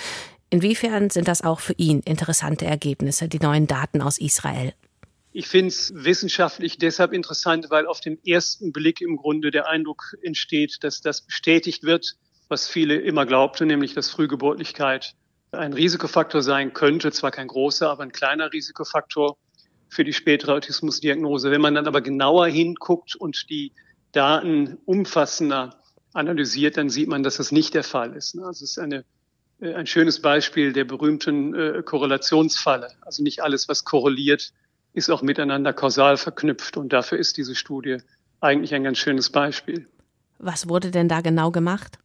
Inwiefern 0.50 1.08
sind 1.08 1.26
das 1.26 1.40
auch 1.40 1.60
für 1.60 1.72
ihn 1.78 2.00
interessante 2.00 2.66
Ergebnisse, 2.66 3.28
die 3.28 3.38
neuen 3.38 3.66
Daten 3.66 4.02
aus 4.02 4.18
Israel? 4.18 4.74
Ich 5.36 5.48
finde 5.48 5.66
es 5.66 5.92
wissenschaftlich 5.96 6.78
deshalb 6.78 7.12
interessant, 7.12 7.66
weil 7.68 7.88
auf 7.88 8.00
den 8.00 8.24
ersten 8.24 8.72
Blick 8.72 9.00
im 9.00 9.16
Grunde 9.16 9.50
der 9.50 9.68
Eindruck 9.68 10.14
entsteht, 10.22 10.78
dass 10.82 11.00
das 11.00 11.22
bestätigt 11.22 11.82
wird, 11.82 12.14
was 12.48 12.68
viele 12.68 12.94
immer 12.94 13.26
glaubten, 13.26 13.66
nämlich 13.66 13.94
dass 13.94 14.10
Frühgeburtlichkeit 14.10 15.14
ein 15.50 15.72
Risikofaktor 15.72 16.40
sein 16.40 16.72
könnte, 16.72 17.10
zwar 17.10 17.32
kein 17.32 17.48
großer, 17.48 17.90
aber 17.90 18.04
ein 18.04 18.12
kleiner 18.12 18.52
Risikofaktor 18.52 19.36
für 19.88 20.04
die 20.04 20.12
spätere 20.12 20.54
Autismusdiagnose. 20.54 21.50
Wenn 21.50 21.60
man 21.60 21.74
dann 21.74 21.88
aber 21.88 22.00
genauer 22.00 22.46
hinguckt 22.46 23.16
und 23.16 23.50
die 23.50 23.72
Daten 24.12 24.78
umfassender 24.84 25.82
analysiert, 26.12 26.76
dann 26.76 26.90
sieht 26.90 27.08
man, 27.08 27.24
dass 27.24 27.38
das 27.38 27.50
nicht 27.50 27.74
der 27.74 27.82
Fall 27.82 28.14
ist. 28.14 28.38
Also 28.38 28.64
es 28.64 28.70
ist 28.70 28.78
eine, 28.78 29.04
äh, 29.60 29.74
ein 29.74 29.88
schönes 29.88 30.22
Beispiel 30.22 30.72
der 30.72 30.84
berühmten 30.84 31.54
äh, 31.56 31.82
Korrelationsfalle. 31.84 32.92
Also 33.00 33.24
nicht 33.24 33.42
alles, 33.42 33.68
was 33.68 33.84
korreliert, 33.84 34.52
ist 34.94 35.10
auch 35.10 35.22
miteinander 35.22 35.72
kausal 35.72 36.16
verknüpft. 36.16 36.76
Und 36.76 36.92
dafür 36.92 37.18
ist 37.18 37.36
diese 37.36 37.54
Studie 37.54 37.98
eigentlich 38.40 38.74
ein 38.74 38.84
ganz 38.84 38.98
schönes 38.98 39.28
Beispiel. 39.30 39.86
Was 40.38 40.68
wurde 40.68 40.90
denn 40.90 41.08
da 41.08 41.20
genau 41.20 41.50
gemacht? 41.50 41.98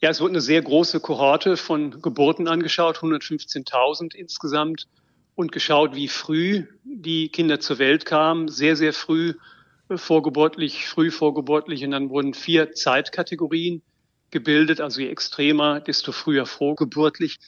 Ja, 0.00 0.10
es 0.10 0.20
wurde 0.20 0.32
eine 0.32 0.40
sehr 0.40 0.60
große 0.60 1.00
Kohorte 1.00 1.56
von 1.56 2.02
Geburten 2.02 2.48
angeschaut, 2.48 2.98
115.000 2.98 4.14
insgesamt 4.14 4.86
und 5.34 5.52
geschaut, 5.52 5.94
wie 5.94 6.08
früh 6.08 6.66
die 6.84 7.28
Kinder 7.28 7.60
zur 7.60 7.78
Welt 7.78 8.04
kamen, 8.04 8.48
sehr, 8.48 8.76
sehr 8.76 8.92
früh 8.92 9.34
äh, 9.88 9.96
vorgeburtlich, 9.96 10.86
früh 10.86 11.10
vorgeburtlich 11.10 11.84
und 11.84 11.92
dann 11.92 12.10
wurden 12.10 12.34
vier 12.34 12.72
Zeitkategorien 12.72 13.82
gebildet, 14.30 14.80
also 14.80 15.00
je 15.00 15.08
extremer, 15.08 15.80
desto 15.80 16.12
früher 16.12 16.46
vorgeburtlich. 16.46 17.38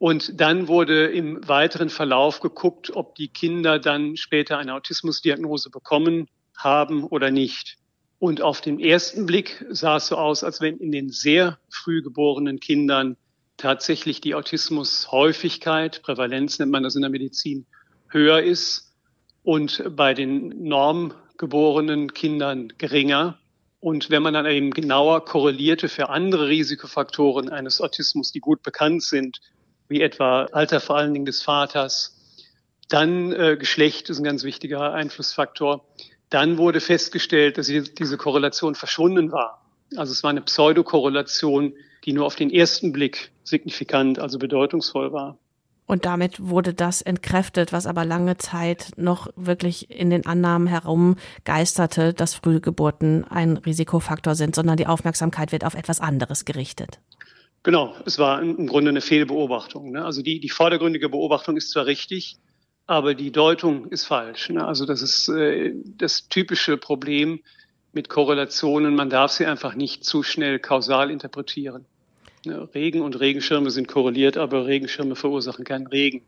Und 0.00 0.40
dann 0.40 0.66
wurde 0.66 1.08
im 1.08 1.46
weiteren 1.46 1.90
Verlauf 1.90 2.40
geguckt, 2.40 2.96
ob 2.96 3.16
die 3.16 3.28
Kinder 3.28 3.78
dann 3.78 4.16
später 4.16 4.56
eine 4.56 4.72
Autismusdiagnose 4.72 5.68
bekommen 5.68 6.26
haben 6.56 7.04
oder 7.04 7.30
nicht. 7.30 7.76
Und 8.18 8.40
auf 8.40 8.62
den 8.62 8.80
ersten 8.80 9.26
Blick 9.26 9.62
sah 9.68 9.96
es 9.96 10.06
so 10.06 10.16
aus, 10.16 10.42
als 10.42 10.62
wenn 10.62 10.78
in 10.78 10.90
den 10.90 11.10
sehr 11.10 11.58
früh 11.68 12.00
geborenen 12.00 12.60
Kindern 12.60 13.18
tatsächlich 13.58 14.22
die 14.22 14.34
Autismushäufigkeit, 14.34 16.00
Prävalenz 16.00 16.58
nennt 16.58 16.72
man 16.72 16.82
das 16.82 16.96
in 16.96 17.02
der 17.02 17.10
Medizin, 17.10 17.66
höher 18.08 18.40
ist 18.40 18.94
und 19.42 19.84
bei 19.94 20.14
den 20.14 20.62
normgeborenen 20.62 22.14
Kindern 22.14 22.72
geringer. 22.78 23.38
Und 23.80 24.08
wenn 24.08 24.22
man 24.22 24.32
dann 24.32 24.46
eben 24.46 24.70
genauer 24.70 25.26
korrelierte 25.26 25.90
für 25.90 26.08
andere 26.08 26.48
Risikofaktoren 26.48 27.50
eines 27.50 27.82
Autismus, 27.82 28.32
die 28.32 28.40
gut 28.40 28.62
bekannt 28.62 29.02
sind, 29.02 29.40
wie 29.90 30.00
etwa 30.00 30.44
Alter 30.52 30.80
vor 30.80 30.96
allen 30.96 31.12
Dingen 31.12 31.26
des 31.26 31.42
Vaters, 31.42 32.16
dann 32.88 33.32
äh, 33.32 33.56
Geschlecht 33.58 34.08
ist 34.08 34.18
ein 34.18 34.24
ganz 34.24 34.44
wichtiger 34.44 34.94
Einflussfaktor, 34.94 35.84
dann 36.30 36.58
wurde 36.58 36.80
festgestellt, 36.80 37.58
dass 37.58 37.66
diese 37.66 38.16
Korrelation 38.16 38.76
verschwunden 38.76 39.32
war. 39.32 39.60
Also 39.96 40.12
es 40.12 40.22
war 40.22 40.30
eine 40.30 40.42
Pseudokorrelation, 40.42 41.74
die 42.04 42.12
nur 42.12 42.24
auf 42.24 42.36
den 42.36 42.50
ersten 42.50 42.92
Blick 42.92 43.32
signifikant, 43.42 44.20
also 44.20 44.38
bedeutungsvoll 44.38 45.12
war. 45.12 45.36
Und 45.86 46.04
damit 46.04 46.38
wurde 46.38 46.72
das 46.72 47.02
entkräftet, 47.02 47.72
was 47.72 47.86
aber 47.86 48.04
lange 48.04 48.36
Zeit 48.36 48.92
noch 48.96 49.26
wirklich 49.34 49.90
in 49.90 50.08
den 50.10 50.24
Annahmen 50.24 50.68
herumgeisterte, 50.68 52.14
dass 52.14 52.34
Frühgeburten 52.34 53.24
ein 53.28 53.56
Risikofaktor 53.56 54.36
sind, 54.36 54.54
sondern 54.54 54.76
die 54.76 54.86
Aufmerksamkeit 54.86 55.50
wird 55.50 55.64
auf 55.64 55.74
etwas 55.74 55.98
anderes 55.98 56.44
gerichtet. 56.44 57.00
Genau, 57.62 57.94
es 58.06 58.18
war 58.18 58.40
im 58.40 58.66
Grunde 58.66 58.88
eine 58.88 59.02
Fehlbeobachtung. 59.02 59.92
Ne? 59.92 60.04
Also 60.04 60.22
die, 60.22 60.40
die 60.40 60.48
vordergründige 60.48 61.10
Beobachtung 61.10 61.56
ist 61.56 61.70
zwar 61.70 61.86
richtig, 61.86 62.36
aber 62.86 63.14
die 63.14 63.30
Deutung 63.30 63.86
ist 63.86 64.06
falsch. 64.06 64.48
Ne? 64.48 64.66
Also 64.66 64.86
das 64.86 65.02
ist 65.02 65.28
äh, 65.28 65.74
das 65.96 66.28
typische 66.28 66.78
Problem 66.78 67.40
mit 67.92 68.08
Korrelationen. 68.08 68.94
Man 68.94 69.10
darf 69.10 69.32
sie 69.32 69.44
einfach 69.44 69.74
nicht 69.74 70.04
zu 70.04 70.22
schnell 70.22 70.58
kausal 70.58 71.10
interpretieren. 71.10 71.84
Regen 72.46 73.02
und 73.02 73.20
Regenschirme 73.20 73.70
sind 73.70 73.88
korreliert, 73.88 74.38
aber 74.38 74.66
Regenschirme 74.66 75.14
verursachen 75.14 75.64
keinen 75.64 75.86
Regen. 75.86 76.22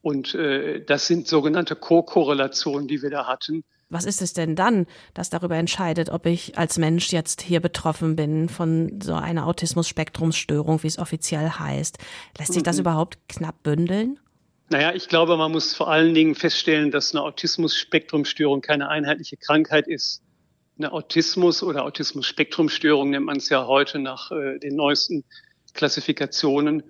Und 0.00 0.34
äh, 0.34 0.84
das 0.84 1.06
sind 1.06 1.28
sogenannte 1.28 1.76
Co-Korrelationen, 1.76 2.88
die 2.88 3.02
wir 3.02 3.10
da 3.10 3.28
hatten. 3.28 3.62
Was 3.92 4.04
ist 4.04 4.22
es 4.22 4.32
denn 4.32 4.56
dann, 4.56 4.86
das 5.14 5.30
darüber 5.30 5.56
entscheidet, 5.56 6.08
ob 6.10 6.26
ich 6.26 6.56
als 6.56 6.78
Mensch 6.78 7.12
jetzt 7.12 7.42
hier 7.42 7.60
betroffen 7.60 8.16
bin 8.16 8.48
von 8.48 9.00
so 9.02 9.14
einer 9.14 9.46
Autismus-Spektrumsstörung, 9.46 10.82
wie 10.82 10.86
es 10.86 10.98
offiziell 10.98 11.50
heißt? 11.50 11.98
Lässt 12.38 12.54
sich 12.54 12.62
das 12.62 12.76
mhm. 12.76 12.82
überhaupt 12.82 13.18
knapp 13.28 13.62
bündeln? 13.62 14.18
Naja, 14.70 14.94
ich 14.94 15.08
glaube, 15.08 15.36
man 15.36 15.52
muss 15.52 15.74
vor 15.74 15.90
allen 15.90 16.14
Dingen 16.14 16.34
feststellen, 16.34 16.90
dass 16.90 17.14
eine 17.14 17.22
Autismus-Spektrumstörung 17.22 18.62
keine 18.62 18.88
einheitliche 18.88 19.36
Krankheit 19.36 19.86
ist. 19.86 20.22
Eine 20.78 20.92
Autismus- 20.92 21.62
oder 21.62 21.84
Autismus-Spektrumstörung 21.84 23.10
nennt 23.10 23.26
man 23.26 23.36
es 23.36 23.50
ja 23.50 23.66
heute 23.66 23.98
nach 23.98 24.30
äh, 24.30 24.58
den 24.58 24.74
neuesten 24.74 25.24
Klassifikationen 25.74 26.82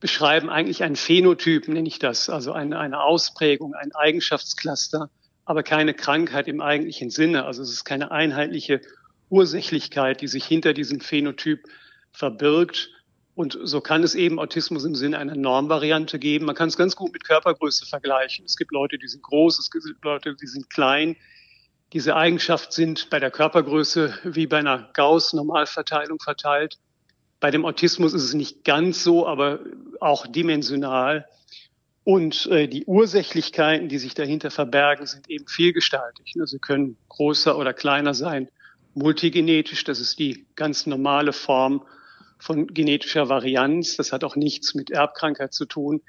beschreiben 0.00 0.48
eigentlich 0.48 0.84
ein 0.84 0.94
Phänotyp, 0.94 1.66
nenne 1.66 1.88
ich 1.88 1.98
das, 1.98 2.30
also 2.30 2.52
eine, 2.52 2.78
eine 2.78 3.02
Ausprägung, 3.02 3.74
ein 3.74 3.92
Eigenschaftscluster, 3.92 5.10
aber 5.48 5.62
keine 5.62 5.94
Krankheit 5.94 6.46
im 6.46 6.60
eigentlichen 6.60 7.08
Sinne. 7.08 7.46
Also 7.46 7.62
es 7.62 7.70
ist 7.70 7.84
keine 7.86 8.10
einheitliche 8.10 8.82
Ursächlichkeit, 9.30 10.20
die 10.20 10.28
sich 10.28 10.44
hinter 10.44 10.74
diesem 10.74 11.00
Phänotyp 11.00 11.64
verbirgt. 12.12 12.90
Und 13.34 13.58
so 13.62 13.80
kann 13.80 14.02
es 14.02 14.14
eben 14.14 14.38
Autismus 14.38 14.84
im 14.84 14.94
Sinne 14.94 15.16
einer 15.16 15.36
Normvariante 15.36 16.18
geben. 16.18 16.44
Man 16.44 16.54
kann 16.54 16.68
es 16.68 16.76
ganz 16.76 16.96
gut 16.96 17.14
mit 17.14 17.24
Körpergröße 17.24 17.86
vergleichen. 17.86 18.44
Es 18.44 18.58
gibt 18.58 18.72
Leute, 18.72 18.98
die 18.98 19.08
sind 19.08 19.22
groß, 19.22 19.58
es 19.58 19.70
gibt 19.70 20.04
Leute, 20.04 20.36
die 20.36 20.46
sind 20.46 20.68
klein. 20.68 21.16
Diese 21.94 22.14
Eigenschaft 22.14 22.74
sind 22.74 23.08
bei 23.08 23.18
der 23.18 23.30
Körpergröße 23.30 24.18
wie 24.24 24.46
bei 24.46 24.58
einer 24.58 24.90
Gauss-Normalverteilung 24.92 26.18
verteilt. 26.18 26.78
Bei 27.40 27.50
dem 27.50 27.64
Autismus 27.64 28.12
ist 28.12 28.24
es 28.24 28.34
nicht 28.34 28.64
ganz 28.64 29.02
so, 29.02 29.26
aber 29.26 29.60
auch 29.98 30.26
dimensional. 30.26 31.26
Und 32.08 32.46
äh, 32.46 32.68
die 32.68 32.86
Ursächlichkeiten, 32.86 33.90
die 33.90 33.98
sich 33.98 34.14
dahinter 34.14 34.50
verbergen, 34.50 35.04
sind 35.04 35.28
eben 35.28 35.46
vielgestaltig. 35.46 36.36
Ne? 36.36 36.46
Sie 36.46 36.58
können 36.58 36.96
größer 37.10 37.58
oder 37.58 37.74
kleiner 37.74 38.14
sein. 38.14 38.48
Multigenetisch, 38.94 39.84
das 39.84 40.00
ist 40.00 40.18
die 40.18 40.46
ganz 40.56 40.86
normale 40.86 41.34
Form 41.34 41.82
von 42.38 42.66
genetischer 42.68 43.28
Varianz. 43.28 43.98
Das 43.98 44.10
hat 44.10 44.24
auch 44.24 44.36
nichts 44.36 44.74
mit 44.74 44.90
Erbkrankheit 44.90 45.52
zu 45.52 45.66
tun. 45.66 46.00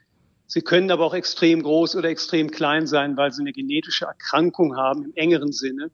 Sie 0.48 0.62
können 0.62 0.90
aber 0.90 1.04
auch 1.04 1.14
extrem 1.14 1.64
groß 1.64 1.98
oder 1.98 2.08
extrem 2.08 2.50
klein 2.50 2.88
sein, 2.88 3.18
weil 3.18 3.34
sie 3.34 3.42
eine 3.42 3.52
genetische 3.52 4.06
Erkrankung 4.06 4.78
haben 4.78 5.04
im 5.04 5.14
engeren 5.16 5.52
Sinne, 5.52 5.92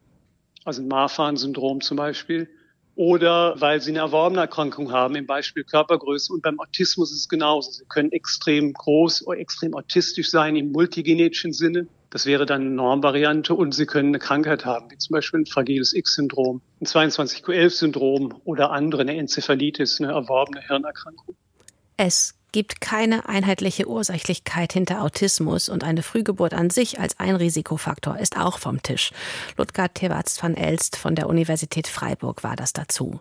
also 0.66 0.84
ein 0.84 0.88
Marfan-Syndrom 0.88 1.82
zum 1.82 1.98
Beispiel 1.98 2.48
oder 2.96 3.60
weil 3.60 3.82
sie 3.82 3.92
eine 3.92 4.00
erworbene 4.00 4.42
Erkrankung 4.42 4.92
haben, 4.92 5.16
im 5.16 5.25
Beispiel 5.25 5.64
Körpergröße. 5.64 6.32
Und 6.32 6.42
beim 6.42 6.60
Autismus 6.60 7.12
ist 7.12 7.20
es 7.20 7.30
genauso. 7.30 7.72
Sie 7.72 7.86
können 7.86 8.12
extrem 8.12 8.74
groß 8.74 9.28
oder 9.28 9.40
extrem 9.40 9.74
autistisch 9.74 10.30
sein 10.30 10.56
im 10.56 10.72
multigenetischen 10.72 11.52
Sinne. 11.52 11.88
Das 12.10 12.25
wäre 12.25 12.46
dann 12.46 12.62
eine 12.62 12.70
Normvariante 12.70 13.54
und 13.54 13.74
Sie 13.74 13.86
können 13.86 14.10
eine 14.10 14.20
Krankheit 14.20 14.66
haben, 14.66 14.90
wie 14.90 14.98
zum 14.98 15.14
Beispiel 15.14 15.42
ein 15.42 15.46
fragiles 15.46 15.94
X-Syndrom, 15.94 16.62
ein 16.80 16.86
22q11-Syndrom 16.86 18.40
oder 18.46 18.72
andere, 18.72 19.02
eine 19.02 19.18
Enzephalitis, 19.18 20.00
eine 20.00 20.14
erworbene 20.14 20.62
Hirnerkrankung. 20.62 21.36
Es 21.98 22.35
gibt 22.56 22.80
keine 22.80 23.28
einheitliche 23.28 23.86
Ursächlichkeit 23.86 24.72
hinter 24.72 25.02
Autismus 25.02 25.68
und 25.68 25.84
eine 25.84 26.04
Frühgeburt 26.04 26.54
an 26.54 26.70
sich 26.70 27.02
als 27.02 27.20
ein 27.20 27.36
Risikofaktor 27.36 28.18
ist 28.18 28.38
auch 28.38 28.60
vom 28.60 28.82
Tisch. 28.82 29.12
Ludger 29.58 29.94
Tewatz 29.94 30.42
van 30.42 30.56
Elst 30.56 30.96
von 30.96 31.16
der 31.16 31.28
Universität 31.28 31.86
Freiburg 31.90 32.46
war 32.46 32.56
das 32.56 32.72
dazu. 32.72 33.20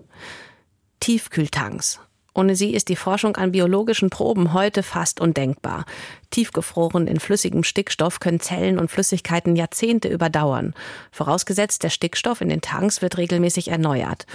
Tiefkühltanks 1.00 1.98
ohne 2.34 2.56
sie 2.56 2.74
ist 2.74 2.88
die 2.88 2.96
Forschung 2.96 3.36
an 3.36 3.52
biologischen 3.52 4.10
Proben 4.10 4.52
heute 4.52 4.82
fast 4.82 5.20
undenkbar. 5.20 5.84
Tiefgefroren 6.30 7.06
in 7.06 7.20
flüssigem 7.20 7.62
Stickstoff 7.62 8.18
können 8.18 8.40
Zellen 8.40 8.78
und 8.78 8.90
Flüssigkeiten 8.90 9.54
Jahrzehnte 9.56 10.08
überdauern. 10.08 10.74
Vorausgesetzt, 11.12 11.84
der 11.84 11.90
Stickstoff 11.90 12.40
in 12.40 12.48
den 12.48 12.60
Tanks 12.60 13.00
wird 13.02 13.16
regelmäßig 13.16 13.68
erneuert. 13.68 14.26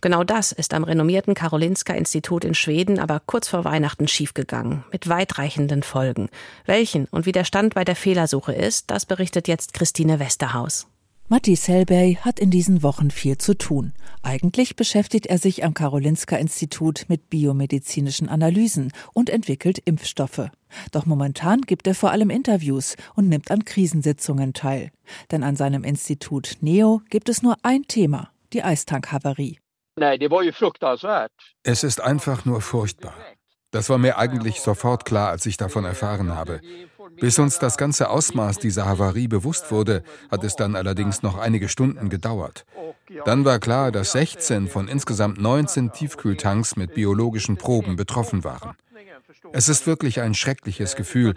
Genau 0.00 0.24
das 0.24 0.52
ist 0.52 0.74
am 0.74 0.84
renommierten 0.84 1.34
Karolinska 1.34 1.94
Institut 1.94 2.44
in 2.44 2.54
Schweden 2.54 2.98
aber 2.98 3.22
kurz 3.24 3.48
vor 3.48 3.64
Weihnachten 3.64 4.08
schiefgegangen, 4.08 4.84
mit 4.92 5.08
weitreichenden 5.08 5.82
Folgen. 5.82 6.28
Welchen 6.66 7.06
und 7.06 7.24
wie 7.24 7.32
der 7.32 7.44
Stand 7.44 7.74
bei 7.74 7.84
der 7.84 7.96
Fehlersuche 7.96 8.52
ist, 8.52 8.90
das 8.90 9.06
berichtet 9.06 9.48
jetzt 9.48 9.72
Christine 9.74 10.18
Westerhaus. 10.18 10.88
Matti 11.28 11.56
Selby 11.56 12.18
hat 12.20 12.38
in 12.38 12.50
diesen 12.50 12.82
Wochen 12.82 13.10
viel 13.10 13.38
zu 13.38 13.56
tun. 13.56 13.94
Eigentlich 14.22 14.76
beschäftigt 14.76 15.24
er 15.24 15.38
sich 15.38 15.64
am 15.64 15.72
Karolinska 15.72 16.36
Institut 16.36 17.06
mit 17.08 17.30
biomedizinischen 17.30 18.28
Analysen 18.28 18.92
und 19.14 19.30
entwickelt 19.30 19.78
Impfstoffe. 19.86 20.50
Doch 20.92 21.06
momentan 21.06 21.62
gibt 21.62 21.86
er 21.86 21.94
vor 21.94 22.10
allem 22.10 22.28
Interviews 22.28 22.96
und 23.14 23.30
nimmt 23.30 23.50
an 23.50 23.64
Krisensitzungen 23.64 24.52
teil. 24.52 24.90
Denn 25.30 25.42
an 25.42 25.56
seinem 25.56 25.82
Institut 25.82 26.58
NEO 26.60 27.00
gibt 27.08 27.30
es 27.30 27.42
nur 27.42 27.56
ein 27.62 27.84
Thema, 27.84 28.30
die 28.52 28.62
Eistankhavarie. 28.62 29.58
Es 31.62 31.84
ist 31.84 32.02
einfach 32.02 32.44
nur 32.44 32.60
furchtbar. 32.60 33.14
Das 33.70 33.88
war 33.88 33.98
mir 33.98 34.18
eigentlich 34.18 34.60
sofort 34.60 35.04
klar, 35.04 35.30
als 35.30 35.46
ich 35.46 35.56
davon 35.56 35.84
erfahren 35.84 36.34
habe. 36.34 36.60
Bis 37.20 37.38
uns 37.38 37.58
das 37.58 37.76
ganze 37.76 38.10
Ausmaß 38.10 38.58
dieser 38.58 38.86
Havarie 38.86 39.28
bewusst 39.28 39.70
wurde, 39.70 40.02
hat 40.30 40.44
es 40.44 40.56
dann 40.56 40.76
allerdings 40.76 41.22
noch 41.22 41.38
einige 41.38 41.68
Stunden 41.68 42.08
gedauert. 42.08 42.64
Dann 43.24 43.44
war 43.44 43.58
klar, 43.58 43.92
dass 43.92 44.12
16 44.12 44.68
von 44.68 44.88
insgesamt 44.88 45.40
19 45.40 45.92
Tiefkühltanks 45.92 46.76
mit 46.76 46.94
biologischen 46.94 47.56
Proben 47.56 47.96
betroffen 47.96 48.44
waren. 48.44 48.76
Es 49.52 49.68
ist 49.68 49.86
wirklich 49.86 50.20
ein 50.20 50.34
schreckliches 50.34 50.96
Gefühl 50.96 51.34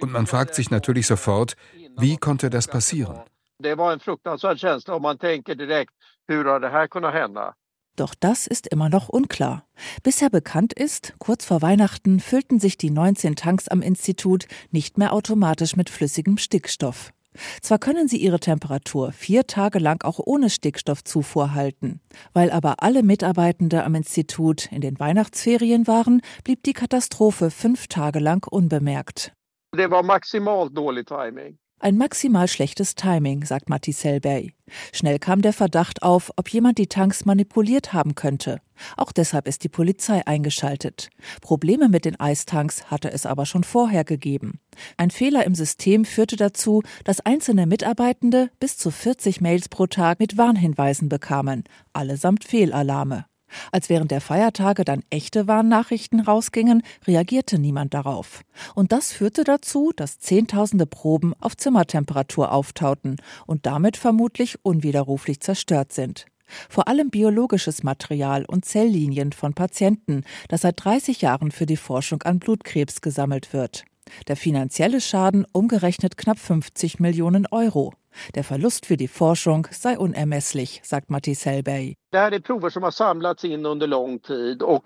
und 0.00 0.12
man 0.12 0.26
fragt 0.26 0.54
sich 0.54 0.70
natürlich 0.70 1.06
sofort, 1.06 1.56
wie 1.98 2.16
konnte 2.16 2.50
das 2.50 2.66
passieren? 2.66 3.20
Det 3.58 3.76
var 3.76 3.92
en 3.92 4.00
fruktansvärd 4.00 4.58
känsla 4.58 4.94
och 4.94 5.02
man 5.02 5.18
tänker 5.18 5.54
direkt, 5.54 5.92
hur 6.28 6.44
har 6.44 6.60
det 6.60 6.70
här 6.70 6.86
kunnat 6.88 7.14
hända? 7.14 7.54
Doch 8.00 8.14
das 8.14 8.46
ist 8.46 8.66
immer 8.66 8.88
noch 8.88 9.10
unklar. 9.10 9.66
Bisher 10.02 10.30
bekannt 10.30 10.72
ist, 10.72 11.12
kurz 11.18 11.44
vor 11.44 11.60
Weihnachten 11.60 12.18
füllten 12.18 12.58
sich 12.58 12.78
die 12.78 12.88
19 12.88 13.36
Tanks 13.36 13.68
am 13.68 13.82
Institut 13.82 14.46
nicht 14.70 14.96
mehr 14.96 15.12
automatisch 15.12 15.76
mit 15.76 15.90
flüssigem 15.90 16.38
Stickstoff. 16.38 17.12
Zwar 17.60 17.78
können 17.78 18.08
sie 18.08 18.16
ihre 18.16 18.40
Temperatur 18.40 19.12
vier 19.12 19.46
Tage 19.46 19.78
lang 19.78 20.02
auch 20.02 20.18
ohne 20.18 20.48
Stickstoffzufuhr 20.48 21.52
halten. 21.52 22.00
Weil 22.32 22.50
aber 22.50 22.82
alle 22.82 23.02
Mitarbeitende 23.02 23.84
am 23.84 23.94
Institut 23.94 24.72
in 24.72 24.80
den 24.80 24.98
Weihnachtsferien 24.98 25.86
waren, 25.86 26.22
blieb 26.42 26.62
die 26.62 26.72
Katastrophe 26.72 27.50
fünf 27.50 27.86
Tage 27.86 28.18
lang 28.18 28.46
unbemerkt. 28.50 29.34
Das 29.72 29.90
war 29.90 30.02
maximal 30.02 30.70
dålig 30.70 31.06
Timing. 31.06 31.58
Ein 31.82 31.96
maximal 31.96 32.46
schlechtes 32.46 32.94
Timing, 32.94 33.46
sagt 33.46 33.70
Matti 33.70 33.92
Selberg. 33.92 34.52
Schnell 34.92 35.18
kam 35.18 35.40
der 35.40 35.54
Verdacht 35.54 36.02
auf, 36.02 36.30
ob 36.36 36.50
jemand 36.50 36.76
die 36.76 36.88
Tanks 36.88 37.24
manipuliert 37.24 37.94
haben 37.94 38.14
könnte. 38.14 38.60
Auch 38.98 39.12
deshalb 39.12 39.48
ist 39.48 39.64
die 39.64 39.70
Polizei 39.70 40.26
eingeschaltet. 40.26 41.08
Probleme 41.40 41.88
mit 41.88 42.04
den 42.04 42.20
Eistanks 42.20 42.90
hatte 42.90 43.10
es 43.10 43.24
aber 43.24 43.46
schon 43.46 43.64
vorher 43.64 44.04
gegeben. 44.04 44.60
Ein 44.98 45.10
Fehler 45.10 45.46
im 45.46 45.54
System 45.54 46.04
führte 46.04 46.36
dazu, 46.36 46.82
dass 47.04 47.20
einzelne 47.20 47.66
Mitarbeitende 47.66 48.50
bis 48.60 48.76
zu 48.76 48.90
40 48.90 49.40
Mails 49.40 49.70
pro 49.70 49.86
Tag 49.86 50.20
mit 50.20 50.36
Warnhinweisen 50.36 51.08
bekamen, 51.08 51.64
allesamt 51.94 52.44
Fehlalarme. 52.44 53.24
Als 53.72 53.88
während 53.88 54.10
der 54.10 54.20
Feiertage 54.20 54.84
dann 54.84 55.02
echte 55.10 55.46
Warnnachrichten 55.46 56.20
rausgingen, 56.20 56.82
reagierte 57.06 57.58
niemand 57.58 57.94
darauf. 57.94 58.42
Und 58.74 58.92
das 58.92 59.12
führte 59.12 59.44
dazu, 59.44 59.92
dass 59.94 60.18
Zehntausende 60.18 60.86
Proben 60.86 61.34
auf 61.40 61.56
Zimmertemperatur 61.56 62.52
auftauten 62.52 63.16
und 63.46 63.66
damit 63.66 63.96
vermutlich 63.96 64.64
unwiderruflich 64.64 65.40
zerstört 65.40 65.92
sind. 65.92 66.26
Vor 66.68 66.88
allem 66.88 67.10
biologisches 67.10 67.82
Material 67.82 68.44
und 68.44 68.64
Zelllinien 68.64 69.32
von 69.32 69.54
Patienten, 69.54 70.24
das 70.48 70.62
seit 70.62 70.84
30 70.84 71.20
Jahren 71.20 71.50
für 71.50 71.66
die 71.66 71.76
Forschung 71.76 72.22
an 72.22 72.38
Blutkrebs 72.38 73.00
gesammelt 73.00 73.52
wird. 73.52 73.84
Der 74.26 74.36
finanzielle 74.36 75.00
Schaden 75.00 75.46
umgerechnet 75.52 76.16
knapp 76.16 76.38
50 76.38 76.98
Millionen 76.98 77.46
Euro. 77.46 77.94
Der 78.34 78.44
Verlust 78.44 78.86
für 78.86 78.96
die 78.96 79.08
Forschung 79.08 79.66
sei 79.70 79.98
unermesslich, 79.98 80.80
sagt 80.84 81.10
Matti 81.10 81.34
Selberg. 81.34 81.94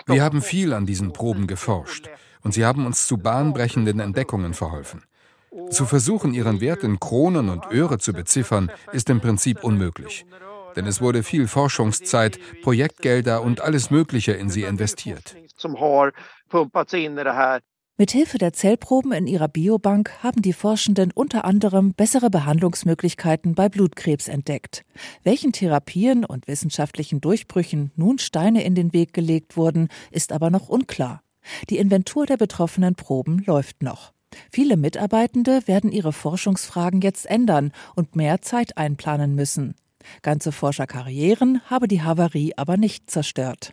Wir 0.06 0.22
haben 0.22 0.42
viel 0.42 0.72
an 0.72 0.87
diesen 0.87 1.12
Proben 1.12 1.46
geforscht 1.46 2.08
und 2.42 2.52
sie 2.52 2.64
haben 2.64 2.87
uns 2.87 3.06
zu 3.06 3.18
bahnbrechenden 3.18 4.00
Entdeckungen 4.00 4.54
verholfen. 4.54 5.02
Zu 5.70 5.87
versuchen, 5.87 6.34
ihren 6.34 6.60
Wert 6.60 6.82
in 6.82 6.98
Kronen 6.98 7.48
und 7.48 7.70
Öre 7.70 7.98
zu 7.98 8.12
beziffern, 8.12 8.70
ist 8.92 9.08
im 9.08 9.20
Prinzip 9.20 9.62
unmöglich. 9.62 10.26
Denn 10.74 10.87
es 10.87 11.00
wurde 11.00 11.22
viel 11.22 11.46
Forschungszeit, 11.46 12.38
Projektgelder 12.62 13.42
und 13.42 13.60
alles 13.60 13.90
Mögliche 13.90 14.32
in 14.32 14.50
sie 14.50 14.64
investiert. 14.64 15.37
Mithilfe 17.96 18.38
der 18.38 18.52
Zellproben 18.52 19.12
in 19.12 19.28
ihrer 19.28 19.46
Biobank 19.46 20.20
haben 20.20 20.42
die 20.42 20.52
Forschenden 20.52 21.12
unter 21.14 21.44
anderem 21.44 21.94
bessere 21.94 22.28
Behandlungsmöglichkeiten 22.28 23.54
bei 23.54 23.68
Blutkrebs 23.68 24.26
entdeckt. 24.26 24.85
Welchen 25.22 25.52
Therapien 25.52 26.24
und 26.24 26.48
wissenschaftlichen 26.48 27.20
Durchbrüchen 27.20 27.92
nun 27.94 28.18
Steine 28.18 28.64
in 28.64 28.74
den 28.74 28.92
Weg 28.92 29.12
gelegt 29.12 29.57
wurden, 29.57 29.90
ist 30.11 30.33
aber 30.33 30.50
noch 30.50 30.68
unklar. 30.68 31.22
Die 31.70 31.78
Inventur 31.78 32.26
der 32.26 32.37
betroffenen 32.37 32.96
Proben 32.96 33.44
läuft 33.46 33.80
noch. 33.85 34.12
Viele 34.50 34.76
Mitarbeitende 34.76 35.61
werden 35.66 35.92
ihre 35.92 36.12
Forschungsfragen 36.12 37.00
jetzt 37.00 37.26
ändern 37.26 37.70
und 37.94 38.16
mehr 38.16 38.42
Zeit 38.42 38.76
einplanen 38.76 39.37
müssen. 39.37 39.76
Ganze 40.22 40.50
Forscherkarrieren 40.50 41.61
habe 41.70 41.87
die 41.87 42.02
Havarie 42.02 42.54
aber 42.57 42.76
nicht 42.76 43.09
zerstört. 43.09 43.72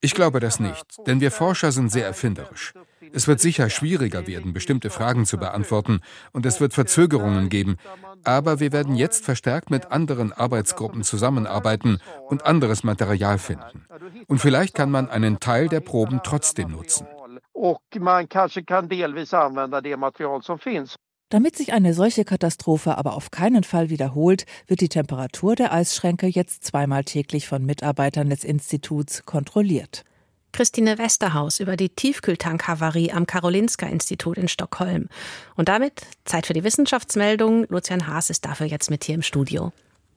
Ich 0.00 0.14
glaube 0.14 0.40
das 0.40 0.58
nicht, 0.58 1.06
denn 1.06 1.20
wir 1.20 1.30
Forscher 1.30 1.70
sind 1.70 1.92
sehr 1.92 2.04
erfinderisch. 2.04 2.74
Es 3.12 3.28
wird 3.28 3.38
sicher 3.38 3.70
schwieriger 3.70 4.26
werden, 4.26 4.52
bestimmte 4.52 4.90
Fragen 4.90 5.24
zu 5.24 5.38
beantworten, 5.38 6.00
und 6.32 6.44
es 6.44 6.60
wird 6.60 6.72
Verzögerungen 6.72 7.48
geben, 7.48 7.76
aber 8.24 8.58
wir 8.58 8.72
werden 8.72 8.96
jetzt 8.96 9.24
verstärkt 9.24 9.70
mit 9.70 9.92
anderen 9.92 10.32
Arbeitsgruppen 10.32 11.04
zusammenarbeiten 11.04 12.00
und 12.28 12.44
anderes 12.44 12.82
Material 12.82 13.38
finden. 13.38 13.86
Und 14.26 14.40
vielleicht 14.40 14.74
kann 14.74 14.90
man 14.90 15.08
einen 15.10 15.38
Teil 15.38 15.68
der 15.68 15.80
Proben 15.80 16.22
trotzdem 16.24 16.72
nutzen. 16.72 17.06
Und 17.52 17.78
man 18.00 18.28
kann 18.28 18.88
delvis 18.88 19.32
använda 19.32 19.80
det 19.80 19.96
material 19.96 20.42
som 20.42 20.58
finns. 20.58 20.96
Damit 21.32 21.56
sich 21.56 21.72
eine 21.72 21.94
solche 21.94 22.26
Katastrophe 22.26 22.98
aber 22.98 23.14
auf 23.14 23.30
keinen 23.30 23.64
Fall 23.64 23.88
wiederholt, 23.88 24.44
wird 24.66 24.82
die 24.82 24.90
Temperatur 24.90 25.56
der 25.56 25.72
Eisschränke 25.72 26.26
jetzt 26.26 26.62
zweimal 26.62 27.04
täglich 27.04 27.48
von 27.48 27.64
Mitarbeitern 27.64 28.28
des 28.28 28.44
Instituts 28.44 29.24
kontrolliert. 29.24 30.04
Christine 30.52 30.98
Westerhaus 30.98 31.58
über 31.58 31.78
die 31.78 31.88
Tiefkühltankhavarie 31.88 33.12
am 33.12 33.26
Karolinska 33.26 33.86
Institut 33.86 34.36
in 34.36 34.46
Stockholm. 34.46 35.08
Und 35.56 35.70
damit 35.70 36.02
Zeit 36.26 36.46
für 36.46 36.52
die 36.52 36.64
Wissenschaftsmeldung. 36.64 37.64
Lucian 37.70 38.08
Haas 38.08 38.28
ist 38.28 38.44
dafür 38.44 38.66
jetzt 38.66 38.90
mit 38.90 39.04
hier 39.04 39.14
im 39.14 39.22
Studio. 39.22 39.72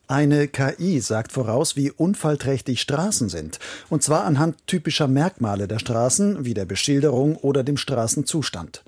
Eine 0.09 0.49
KI 0.49 0.99
sagt 0.99 1.31
voraus, 1.31 1.77
wie 1.77 1.91
unfallträchtig 1.91 2.81
Straßen 2.81 3.29
sind. 3.29 3.59
Und 3.89 4.03
zwar 4.03 4.25
anhand 4.25 4.67
typischer 4.67 5.07
Merkmale 5.07 5.69
der 5.69 5.79
Straßen, 5.79 6.43
wie 6.43 6.53
der 6.53 6.65
Beschilderung 6.65 7.37
oder 7.37 7.63
dem 7.63 7.77
Straßenzustand. 7.77 8.83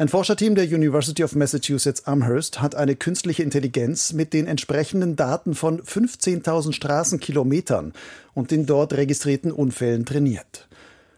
Ein 0.00 0.06
Forscherteam 0.06 0.54
der 0.54 0.64
University 0.64 1.24
of 1.24 1.34
Massachusetts 1.34 2.06
Amherst 2.06 2.62
hat 2.62 2.76
eine 2.76 2.94
künstliche 2.94 3.42
Intelligenz 3.42 4.12
mit 4.12 4.32
den 4.32 4.46
entsprechenden 4.46 5.16
Daten 5.16 5.56
von 5.56 5.82
15.000 5.82 6.72
Straßenkilometern 6.72 7.92
und 8.32 8.52
den 8.52 8.64
dort 8.64 8.92
registrierten 8.92 9.50
Unfällen 9.50 10.04
trainiert. 10.04 10.68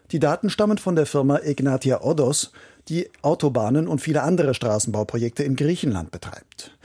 Die 0.09 0.17
Daten 0.17 0.49
stammen 0.49 0.79
von 0.79 0.95
der 0.95 1.05
Firma 1.05 1.41
Ignatia 1.43 2.01
Odos, 2.01 2.53
die 2.89 3.07
Autobahnen 3.21 3.87
und 3.87 4.01
viele 4.01 4.23
andere 4.23 4.55
Straßenbauprojekte 4.55 5.43
in 5.43 5.55
Griechenland 5.55 6.09
betreibt. 6.09 6.75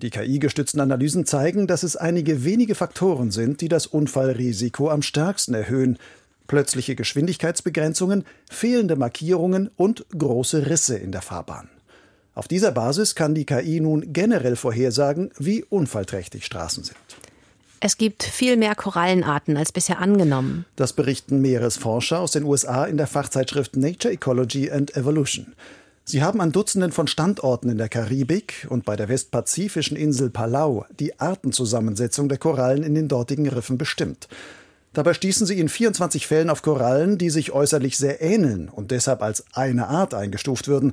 Die 0.00 0.08
KI-gestützten 0.08 0.80
Analysen 0.80 1.26
zeigen, 1.26 1.66
dass 1.66 1.82
es 1.82 1.96
einige 1.96 2.44
wenige 2.44 2.74
Faktoren 2.74 3.30
sind, 3.30 3.60
die 3.60 3.68
das 3.68 3.86
Unfallrisiko 3.86 4.88
am 4.88 5.02
stärksten 5.02 5.52
erhöhen, 5.52 5.98
plötzliche 6.52 6.94
Geschwindigkeitsbegrenzungen, 6.96 8.26
fehlende 8.50 8.94
Markierungen 8.94 9.70
und 9.76 10.04
große 10.10 10.66
Risse 10.66 10.98
in 10.98 11.10
der 11.10 11.22
Fahrbahn. 11.22 11.70
Auf 12.34 12.46
dieser 12.46 12.72
Basis 12.72 13.14
kann 13.14 13.34
die 13.34 13.46
KI 13.46 13.80
nun 13.80 14.12
generell 14.12 14.56
vorhersagen, 14.56 15.30
wie 15.38 15.64
unfallträchtig 15.64 16.44
Straßen 16.44 16.84
sind. 16.84 16.98
Es 17.80 17.96
gibt 17.96 18.22
viel 18.22 18.58
mehr 18.58 18.74
Korallenarten 18.74 19.56
als 19.56 19.72
bisher 19.72 19.98
angenommen. 19.98 20.66
Das 20.76 20.92
berichten 20.92 21.40
Meeresforscher 21.40 22.20
aus 22.20 22.32
den 22.32 22.44
USA 22.44 22.84
in 22.84 22.98
der 22.98 23.06
Fachzeitschrift 23.06 23.78
Nature 23.78 24.12
Ecology 24.12 24.70
and 24.70 24.94
Evolution. 24.94 25.54
Sie 26.04 26.22
haben 26.22 26.42
an 26.42 26.52
Dutzenden 26.52 26.92
von 26.92 27.06
Standorten 27.06 27.70
in 27.70 27.78
der 27.78 27.88
Karibik 27.88 28.66
und 28.68 28.84
bei 28.84 28.96
der 28.96 29.08
westpazifischen 29.08 29.96
Insel 29.96 30.28
Palau 30.28 30.84
die 31.00 31.18
Artenzusammensetzung 31.18 32.28
der 32.28 32.36
Korallen 32.36 32.82
in 32.82 32.94
den 32.94 33.08
dortigen 33.08 33.48
Riffen 33.48 33.78
bestimmt. 33.78 34.28
Dabei 34.92 35.14
stießen 35.14 35.46
sie 35.46 35.58
in 35.58 35.68
24 35.68 36.26
Fällen 36.26 36.50
auf 36.50 36.62
Korallen, 36.62 37.16
die 37.16 37.30
sich 37.30 37.52
äußerlich 37.52 37.96
sehr 37.96 38.20
ähneln 38.20 38.68
und 38.68 38.90
deshalb 38.90 39.22
als 39.22 39.44
eine 39.54 39.88
Art 39.88 40.12
eingestuft 40.12 40.68
würden. 40.68 40.92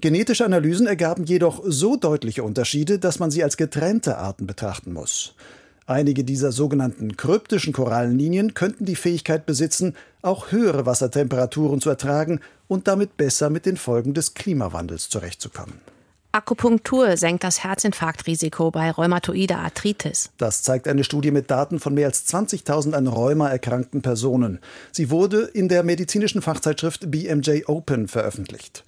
Genetische 0.00 0.44
Analysen 0.44 0.86
ergaben 0.86 1.24
jedoch 1.24 1.62
so 1.64 1.96
deutliche 1.96 2.42
Unterschiede, 2.42 2.98
dass 2.98 3.18
man 3.18 3.30
sie 3.30 3.42
als 3.42 3.56
getrennte 3.56 4.18
Arten 4.18 4.46
betrachten 4.46 4.92
muss. 4.92 5.34
Einige 5.86 6.22
dieser 6.22 6.52
sogenannten 6.52 7.16
kryptischen 7.16 7.72
Korallenlinien 7.72 8.52
könnten 8.52 8.84
die 8.84 8.94
Fähigkeit 8.94 9.46
besitzen, 9.46 9.96
auch 10.20 10.52
höhere 10.52 10.84
Wassertemperaturen 10.84 11.80
zu 11.80 11.88
ertragen 11.88 12.40
und 12.68 12.86
damit 12.86 13.16
besser 13.16 13.48
mit 13.48 13.64
den 13.64 13.78
Folgen 13.78 14.12
des 14.12 14.34
Klimawandels 14.34 15.08
zurechtzukommen. 15.08 15.80
Akupunktur 16.30 17.16
senkt 17.16 17.42
das 17.42 17.64
Herzinfarktrisiko 17.64 18.70
bei 18.70 18.90
rheumatoider 18.90 19.58
Arthritis. 19.58 20.30
Das 20.36 20.62
zeigt 20.62 20.86
eine 20.86 21.02
Studie 21.02 21.30
mit 21.30 21.50
Daten 21.50 21.80
von 21.80 21.94
mehr 21.94 22.06
als 22.06 22.26
20.000 22.26 22.92
an 22.92 23.06
Rheuma 23.06 23.48
erkrankten 23.48 24.02
Personen. 24.02 24.58
Sie 24.92 25.10
wurde 25.10 25.40
in 25.40 25.68
der 25.68 25.82
medizinischen 25.84 26.42
Fachzeitschrift 26.42 27.10
BMJ 27.10 27.64
Open 27.66 28.08
veröffentlicht. 28.08 28.84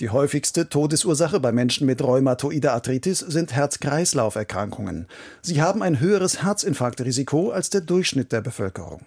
Die 0.00 0.10
häufigste 0.10 0.68
Todesursache 0.68 1.40
bei 1.40 1.50
Menschen 1.50 1.86
mit 1.86 2.02
rheumatoider 2.02 2.72
Arthritis 2.72 3.20
sind 3.20 3.54
Herz-Kreislauf-Erkrankungen. 3.54 5.06
Sie 5.40 5.62
haben 5.62 5.82
ein 5.82 5.98
höheres 5.98 6.42
Herzinfarktrisiko 6.42 7.50
als 7.50 7.70
der 7.70 7.80
Durchschnitt 7.80 8.32
der 8.32 8.42
Bevölkerung. 8.42 9.00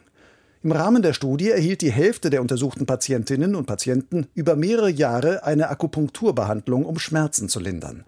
Im 0.66 0.72
Rahmen 0.72 1.04
der 1.04 1.14
Studie 1.14 1.52
erhielt 1.52 1.82
die 1.82 1.92
Hälfte 1.92 2.32
der 2.32 2.42
untersuchten 2.42 2.88
Patientinnen 2.88 3.54
und 3.54 3.68
Patienten 3.68 4.26
über 4.34 4.56
mehrere 4.56 4.90
Jahre 4.90 5.44
eine 5.44 5.70
Akupunkturbehandlung, 5.70 6.86
um 6.86 6.98
Schmerzen 6.98 7.50
zu 7.50 7.60
lindern. 7.60 8.04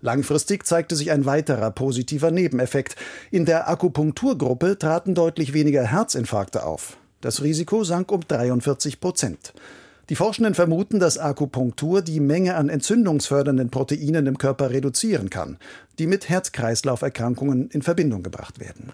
Langfristig 0.00 0.64
zeigte 0.64 0.96
sich 0.96 1.10
ein 1.10 1.26
weiterer 1.26 1.70
positiver 1.70 2.30
Nebeneffekt. 2.30 2.96
In 3.30 3.44
der 3.44 3.68
Akupunkturgruppe 3.68 4.78
traten 4.78 5.14
deutlich 5.14 5.52
weniger 5.52 5.82
Herzinfarkte 5.82 6.64
auf. 6.64 6.96
Das 7.20 7.42
Risiko 7.42 7.84
sank 7.84 8.10
um 8.10 8.22
43 8.26 9.00
Prozent. 9.00 9.52
Die 10.08 10.16
Forschenden 10.16 10.54
vermuten, 10.54 11.00
dass 11.00 11.18
Akupunktur 11.18 12.00
die 12.00 12.20
Menge 12.20 12.54
an 12.54 12.70
entzündungsfördernden 12.70 13.68
Proteinen 13.68 14.26
im 14.26 14.38
Körper 14.38 14.70
reduzieren 14.70 15.28
kann, 15.28 15.58
die 15.98 16.06
mit 16.06 16.30
Herz-Kreislauf-Erkrankungen 16.30 17.68
in 17.68 17.82
Verbindung 17.82 18.22
gebracht 18.22 18.60
werden. 18.60 18.92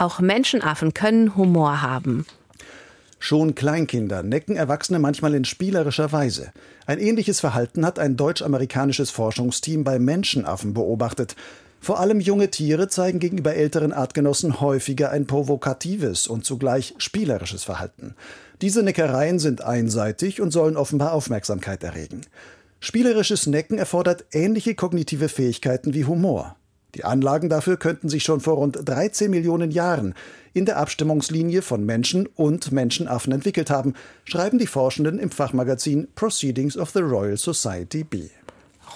Auch 0.00 0.18
Menschenaffen 0.18 0.94
können 0.94 1.36
Humor 1.36 1.82
haben. 1.82 2.24
Schon 3.18 3.54
Kleinkinder 3.54 4.22
necken 4.22 4.56
Erwachsene 4.56 4.98
manchmal 4.98 5.34
in 5.34 5.44
spielerischer 5.44 6.10
Weise. 6.10 6.52
Ein 6.86 6.98
ähnliches 6.98 7.40
Verhalten 7.40 7.84
hat 7.84 7.98
ein 7.98 8.16
deutsch-amerikanisches 8.16 9.10
Forschungsteam 9.10 9.84
bei 9.84 9.98
Menschenaffen 9.98 10.72
beobachtet. 10.72 11.36
Vor 11.82 12.00
allem 12.00 12.18
junge 12.18 12.50
Tiere 12.50 12.88
zeigen 12.88 13.18
gegenüber 13.18 13.54
älteren 13.54 13.92
Artgenossen 13.92 14.62
häufiger 14.62 15.10
ein 15.10 15.26
provokatives 15.26 16.28
und 16.28 16.46
zugleich 16.46 16.94
spielerisches 16.96 17.64
Verhalten. 17.64 18.14
Diese 18.62 18.82
Neckereien 18.82 19.38
sind 19.38 19.60
einseitig 19.60 20.40
und 20.40 20.50
sollen 20.50 20.78
offenbar 20.78 21.12
Aufmerksamkeit 21.12 21.84
erregen. 21.84 22.22
Spielerisches 22.80 23.46
Necken 23.46 23.76
erfordert 23.76 24.24
ähnliche 24.32 24.74
kognitive 24.74 25.28
Fähigkeiten 25.28 25.92
wie 25.92 26.06
Humor. 26.06 26.56
Die 26.94 27.04
Anlagen 27.04 27.48
dafür 27.48 27.76
könnten 27.76 28.08
sich 28.08 28.22
schon 28.22 28.40
vor 28.40 28.54
rund 28.54 28.78
13 28.84 29.30
Millionen 29.30 29.70
Jahren 29.70 30.14
in 30.52 30.64
der 30.64 30.78
Abstimmungslinie 30.78 31.62
von 31.62 31.84
Menschen 31.84 32.26
und 32.26 32.72
Menschenaffen 32.72 33.32
entwickelt 33.32 33.70
haben, 33.70 33.94
schreiben 34.24 34.58
die 34.58 34.66
Forschenden 34.66 35.18
im 35.18 35.30
Fachmagazin 35.30 36.08
Proceedings 36.14 36.76
of 36.76 36.90
the 36.90 37.00
Royal 37.00 37.36
Society 37.36 38.04
B. 38.04 38.28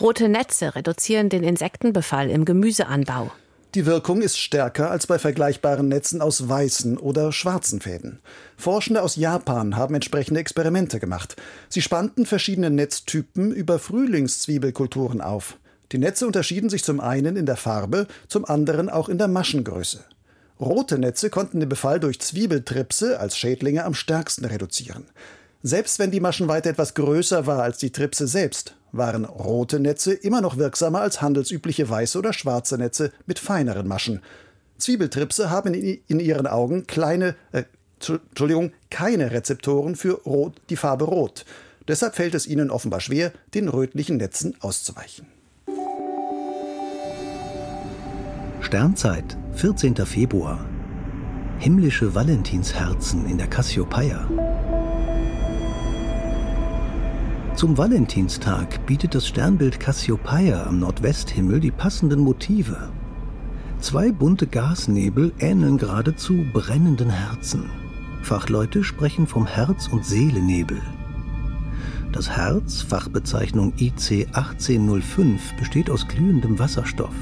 Rote 0.01 0.29
Netze 0.29 0.75
reduzieren 0.75 1.29
den 1.29 1.45
Insektenbefall 1.45 2.29
im 2.29 2.45
Gemüseanbau. 2.45 3.31
Die 3.75 3.87
Wirkung 3.87 4.23
ist 4.23 4.39
stärker 4.39 4.93
als 4.93 5.09
bei 5.09 5.19
vergleichbaren 5.19 5.89
Netzen 5.89 6.21
aus 6.21 6.49
weißen 6.49 6.97
oder 6.97 7.33
schwarzen 7.33 7.81
Fäden. 7.81 8.21
Forschende 8.57 9.03
aus 9.03 9.17
Japan 9.17 9.77
haben 9.77 9.97
entsprechende 9.97 10.39
Experimente 10.39 11.01
gemacht. 11.01 11.35
Sie 11.69 11.83
spannten 11.83 12.25
verschiedene 12.25 12.71
Netztypen 12.71 13.51
über 13.51 13.81
Frühlingszwiebelkulturen 13.81 15.21
auf. 15.21 15.59
Die 15.93 15.99
Netze 15.99 16.27
unterschieden 16.27 16.71
sich 16.71 16.85
zum 16.85 17.01
einen 17.01 17.37
in 17.37 17.47
der 17.47 17.57
Farbe, 17.57 18.07
zum 18.29 18.45
anderen 18.45 18.89
auch 18.89 19.09
in 19.09 19.19
der 19.19 19.29
Maschengröße. 19.29 20.05
Rote 20.61 20.99
Netze 20.99 21.31
konnten 21.31 21.61
den 21.61 21.69
Befall 21.69 22.01
durch 22.01 22.21
Zwiebeltripse 22.21 23.19
als 23.19 23.37
Schädlinge 23.37 23.85
am 23.85 23.95
stärksten 23.95 24.45
reduzieren. 24.45 25.05
Selbst 25.63 25.99
wenn 25.99 26.11
die 26.11 26.21
Maschenweite 26.21 26.69
etwas 26.69 26.95
größer 26.95 27.47
war 27.47 27.63
als 27.63 27.79
die 27.79 27.91
Tripse 27.91 28.27
selbst, 28.27 28.77
waren 28.93 29.25
rote 29.25 29.81
Netze 29.81 30.15
immer 30.15 30.41
noch 30.41 30.57
wirksamer 30.57 31.01
als 31.01 31.21
handelsübliche 31.21 31.89
weiße 31.89 32.19
oder 32.19 32.33
schwarze 32.33 32.79
Netze 32.79 33.13
mit 33.27 33.39
feineren 33.39 33.89
Maschen. 33.89 34.21
Zwiebeltripse 34.79 35.51
haben 35.51 35.75
in 35.75 36.21
ihren 36.21 36.47
Augen 36.47 36.87
kleine, 36.87 37.35
äh, 37.53 37.65
Entschuldigung, 37.99 38.73
keine 38.91 39.31
Rezeptoren 39.31 39.97
für 39.97 40.21
rot, 40.23 40.61
die 40.69 40.77
Farbe 40.77 41.07
Rot. 41.07 41.45
Deshalb 41.89 42.15
fällt 42.15 42.35
es 42.35 42.47
ihnen 42.47 42.71
offenbar 42.71 43.01
schwer, 43.01 43.33
den 43.55 43.69
rötlichen 43.69 44.19
Netzen 44.19 44.57
auszuweichen. 44.61 45.27
Sternzeit, 48.65 49.37
14. 49.53 49.95
Februar. 50.07 50.65
Himmlische 51.59 52.15
Valentinsherzen 52.15 53.27
in 53.27 53.37
der 53.37 53.47
Cassiopeia. 53.47 54.27
Zum 57.55 57.77
Valentinstag 57.77 58.87
bietet 58.87 59.15
das 59.15 59.29
Sternbild 59.29 59.79
Cassiopeia 59.79 60.67
am 60.67 60.79
Nordwesthimmel 60.79 61.61
die 61.61 61.71
passenden 61.71 62.21
Motive. 62.21 62.91
Zwei 63.81 64.11
bunte 64.11 64.47
Gasnebel 64.47 65.33
ähneln 65.41 65.77
geradezu 65.77 66.35
brennenden 66.55 67.11
Herzen. 67.11 67.69
Fachleute 68.23 68.83
sprechen 68.83 69.27
vom 69.27 69.47
Herz- 69.47 69.89
und 69.89 70.07
Seelenebel. 70.07 70.81
Das 72.13 72.31
Herz, 72.31 72.81
Fachbezeichnung 72.81 73.75
IC 73.77 74.27
1805, 74.33 75.53
besteht 75.59 75.91
aus 75.91 76.09
glühendem 76.09 76.59
Wasserstoff. 76.59 77.15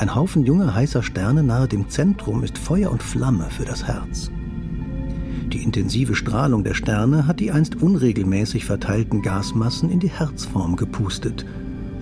Ein 0.00 0.14
Haufen 0.14 0.46
junger 0.46 0.74
heißer 0.74 1.02
Sterne 1.02 1.42
nahe 1.42 1.68
dem 1.68 1.90
Zentrum 1.90 2.42
ist 2.42 2.56
Feuer 2.56 2.90
und 2.90 3.02
Flamme 3.02 3.48
für 3.50 3.66
das 3.66 3.84
Herz. 3.84 4.30
Die 5.52 5.62
intensive 5.62 6.14
Strahlung 6.14 6.64
der 6.64 6.72
Sterne 6.72 7.26
hat 7.26 7.38
die 7.38 7.50
einst 7.50 7.82
unregelmäßig 7.82 8.64
verteilten 8.64 9.20
Gasmassen 9.20 9.90
in 9.90 10.00
die 10.00 10.08
Herzform 10.08 10.76
gepustet 10.76 11.44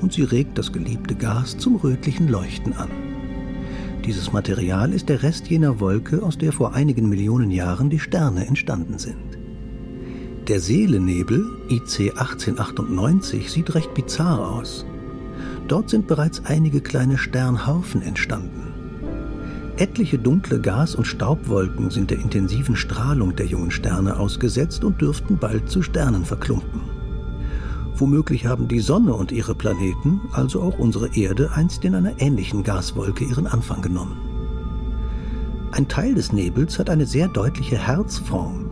und 0.00 0.12
sie 0.12 0.22
regt 0.22 0.58
das 0.58 0.72
geliebte 0.72 1.16
Gas 1.16 1.58
zum 1.58 1.74
rötlichen 1.74 2.28
Leuchten 2.28 2.72
an. 2.74 2.88
Dieses 4.04 4.32
Material 4.32 4.92
ist 4.92 5.08
der 5.08 5.24
Rest 5.24 5.48
jener 5.48 5.80
Wolke, 5.80 6.22
aus 6.22 6.38
der 6.38 6.52
vor 6.52 6.74
einigen 6.74 7.08
Millionen 7.08 7.50
Jahren 7.50 7.90
die 7.90 7.98
Sterne 7.98 8.46
entstanden 8.46 9.00
sind. 9.00 9.38
Der 10.46 10.61
Seelenebel, 10.61 11.44
IC 11.68 12.12
1898, 12.16 13.50
sieht 13.50 13.74
recht 13.74 13.92
bizarr 13.94 14.52
aus. 14.52 14.87
Dort 15.68 15.90
sind 15.90 16.07
bereits 16.07 16.44
einige 16.46 16.81
kleine 16.81 17.18
Sternhaufen 17.18 18.02
entstanden. 18.02 18.72
Etliche 19.76 20.18
dunkle 20.18 20.61
Gas- 20.61 20.96
und 20.96 21.04
Staubwolken 21.04 21.90
sind 21.90 22.11
der 22.11 22.18
intensiven 22.18 22.74
Strahlung 22.74 23.37
der 23.37 23.46
jungen 23.46 23.70
Sterne 23.70 24.18
ausgesetzt 24.18 24.83
und 24.83 25.00
dürften 25.00 25.37
bald 25.38 25.70
zu 25.70 25.83
Sternen 25.83 26.24
verklumpen. 26.24 26.81
Womöglich 27.94 28.46
haben 28.46 28.66
die 28.66 28.81
Sonne 28.81 29.14
und 29.14 29.31
ihre 29.31 29.54
Planeten, 29.54 30.20
also 30.33 30.62
auch 30.62 30.78
unsere 30.78 31.14
Erde, 31.14 31.52
einst 31.52 31.85
in 31.85 31.94
einer 31.94 32.20
ähnlichen 32.20 32.62
Gaswolke 32.62 33.24
ihren 33.24 33.46
Anfang 33.46 33.83
genommen. 33.83 34.16
Ein 35.72 35.87
Teil 35.87 36.14
des 36.14 36.33
Nebels 36.33 36.78
hat 36.78 36.90
eine 36.90 37.07
sehr 37.07 37.28
deutliche 37.28 37.76
Herzform. 37.76 38.67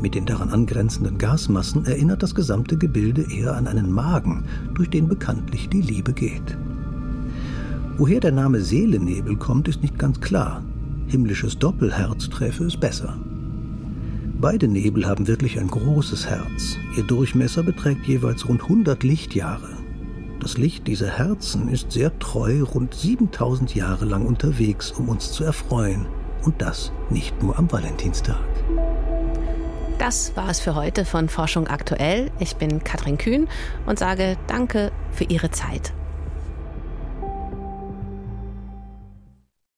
Mit 0.00 0.14
den 0.14 0.26
daran 0.26 0.50
angrenzenden 0.50 1.18
Gasmassen 1.18 1.84
erinnert 1.86 2.22
das 2.22 2.34
gesamte 2.34 2.76
Gebilde 2.76 3.26
eher 3.30 3.56
an 3.56 3.66
einen 3.66 3.90
Magen, 3.90 4.44
durch 4.74 4.90
den 4.90 5.08
bekanntlich 5.08 5.68
die 5.68 5.80
Liebe 5.80 6.12
geht. 6.12 6.56
Woher 7.96 8.20
der 8.20 8.32
Name 8.32 8.60
Seelennebel 8.60 9.36
kommt, 9.36 9.68
ist 9.68 9.82
nicht 9.82 9.98
ganz 9.98 10.20
klar. 10.20 10.62
Himmlisches 11.06 11.58
Doppelherz 11.58 12.28
träfe 12.28 12.64
es 12.64 12.76
besser. 12.76 13.16
Beide 14.38 14.68
Nebel 14.68 15.06
haben 15.06 15.26
wirklich 15.26 15.58
ein 15.58 15.68
großes 15.68 16.26
Herz. 16.26 16.76
Ihr 16.94 17.04
Durchmesser 17.04 17.62
beträgt 17.62 18.06
jeweils 18.06 18.46
rund 18.46 18.62
100 18.62 19.02
Lichtjahre. 19.02 19.70
Das 20.40 20.58
Licht 20.58 20.86
dieser 20.86 21.08
Herzen 21.08 21.68
ist 21.68 21.90
sehr 21.90 22.16
treu 22.18 22.62
rund 22.62 22.92
7000 22.94 23.74
Jahre 23.74 24.04
lang 24.04 24.26
unterwegs, 24.26 24.90
um 24.90 25.08
uns 25.08 25.32
zu 25.32 25.42
erfreuen. 25.42 26.04
Und 26.44 26.60
das 26.60 26.92
nicht 27.08 27.42
nur 27.42 27.58
am 27.58 27.72
Valentinstag. 27.72 28.55
Das 29.98 30.36
war 30.36 30.50
es 30.50 30.60
für 30.60 30.74
heute 30.74 31.06
von 31.06 31.28
Forschung 31.28 31.68
aktuell. 31.68 32.30
Ich 32.38 32.56
bin 32.56 32.84
Katrin 32.84 33.16
Kühn 33.16 33.48
und 33.86 33.98
sage 33.98 34.36
Danke 34.46 34.92
für 35.10 35.24
Ihre 35.24 35.50
Zeit. 35.50 35.92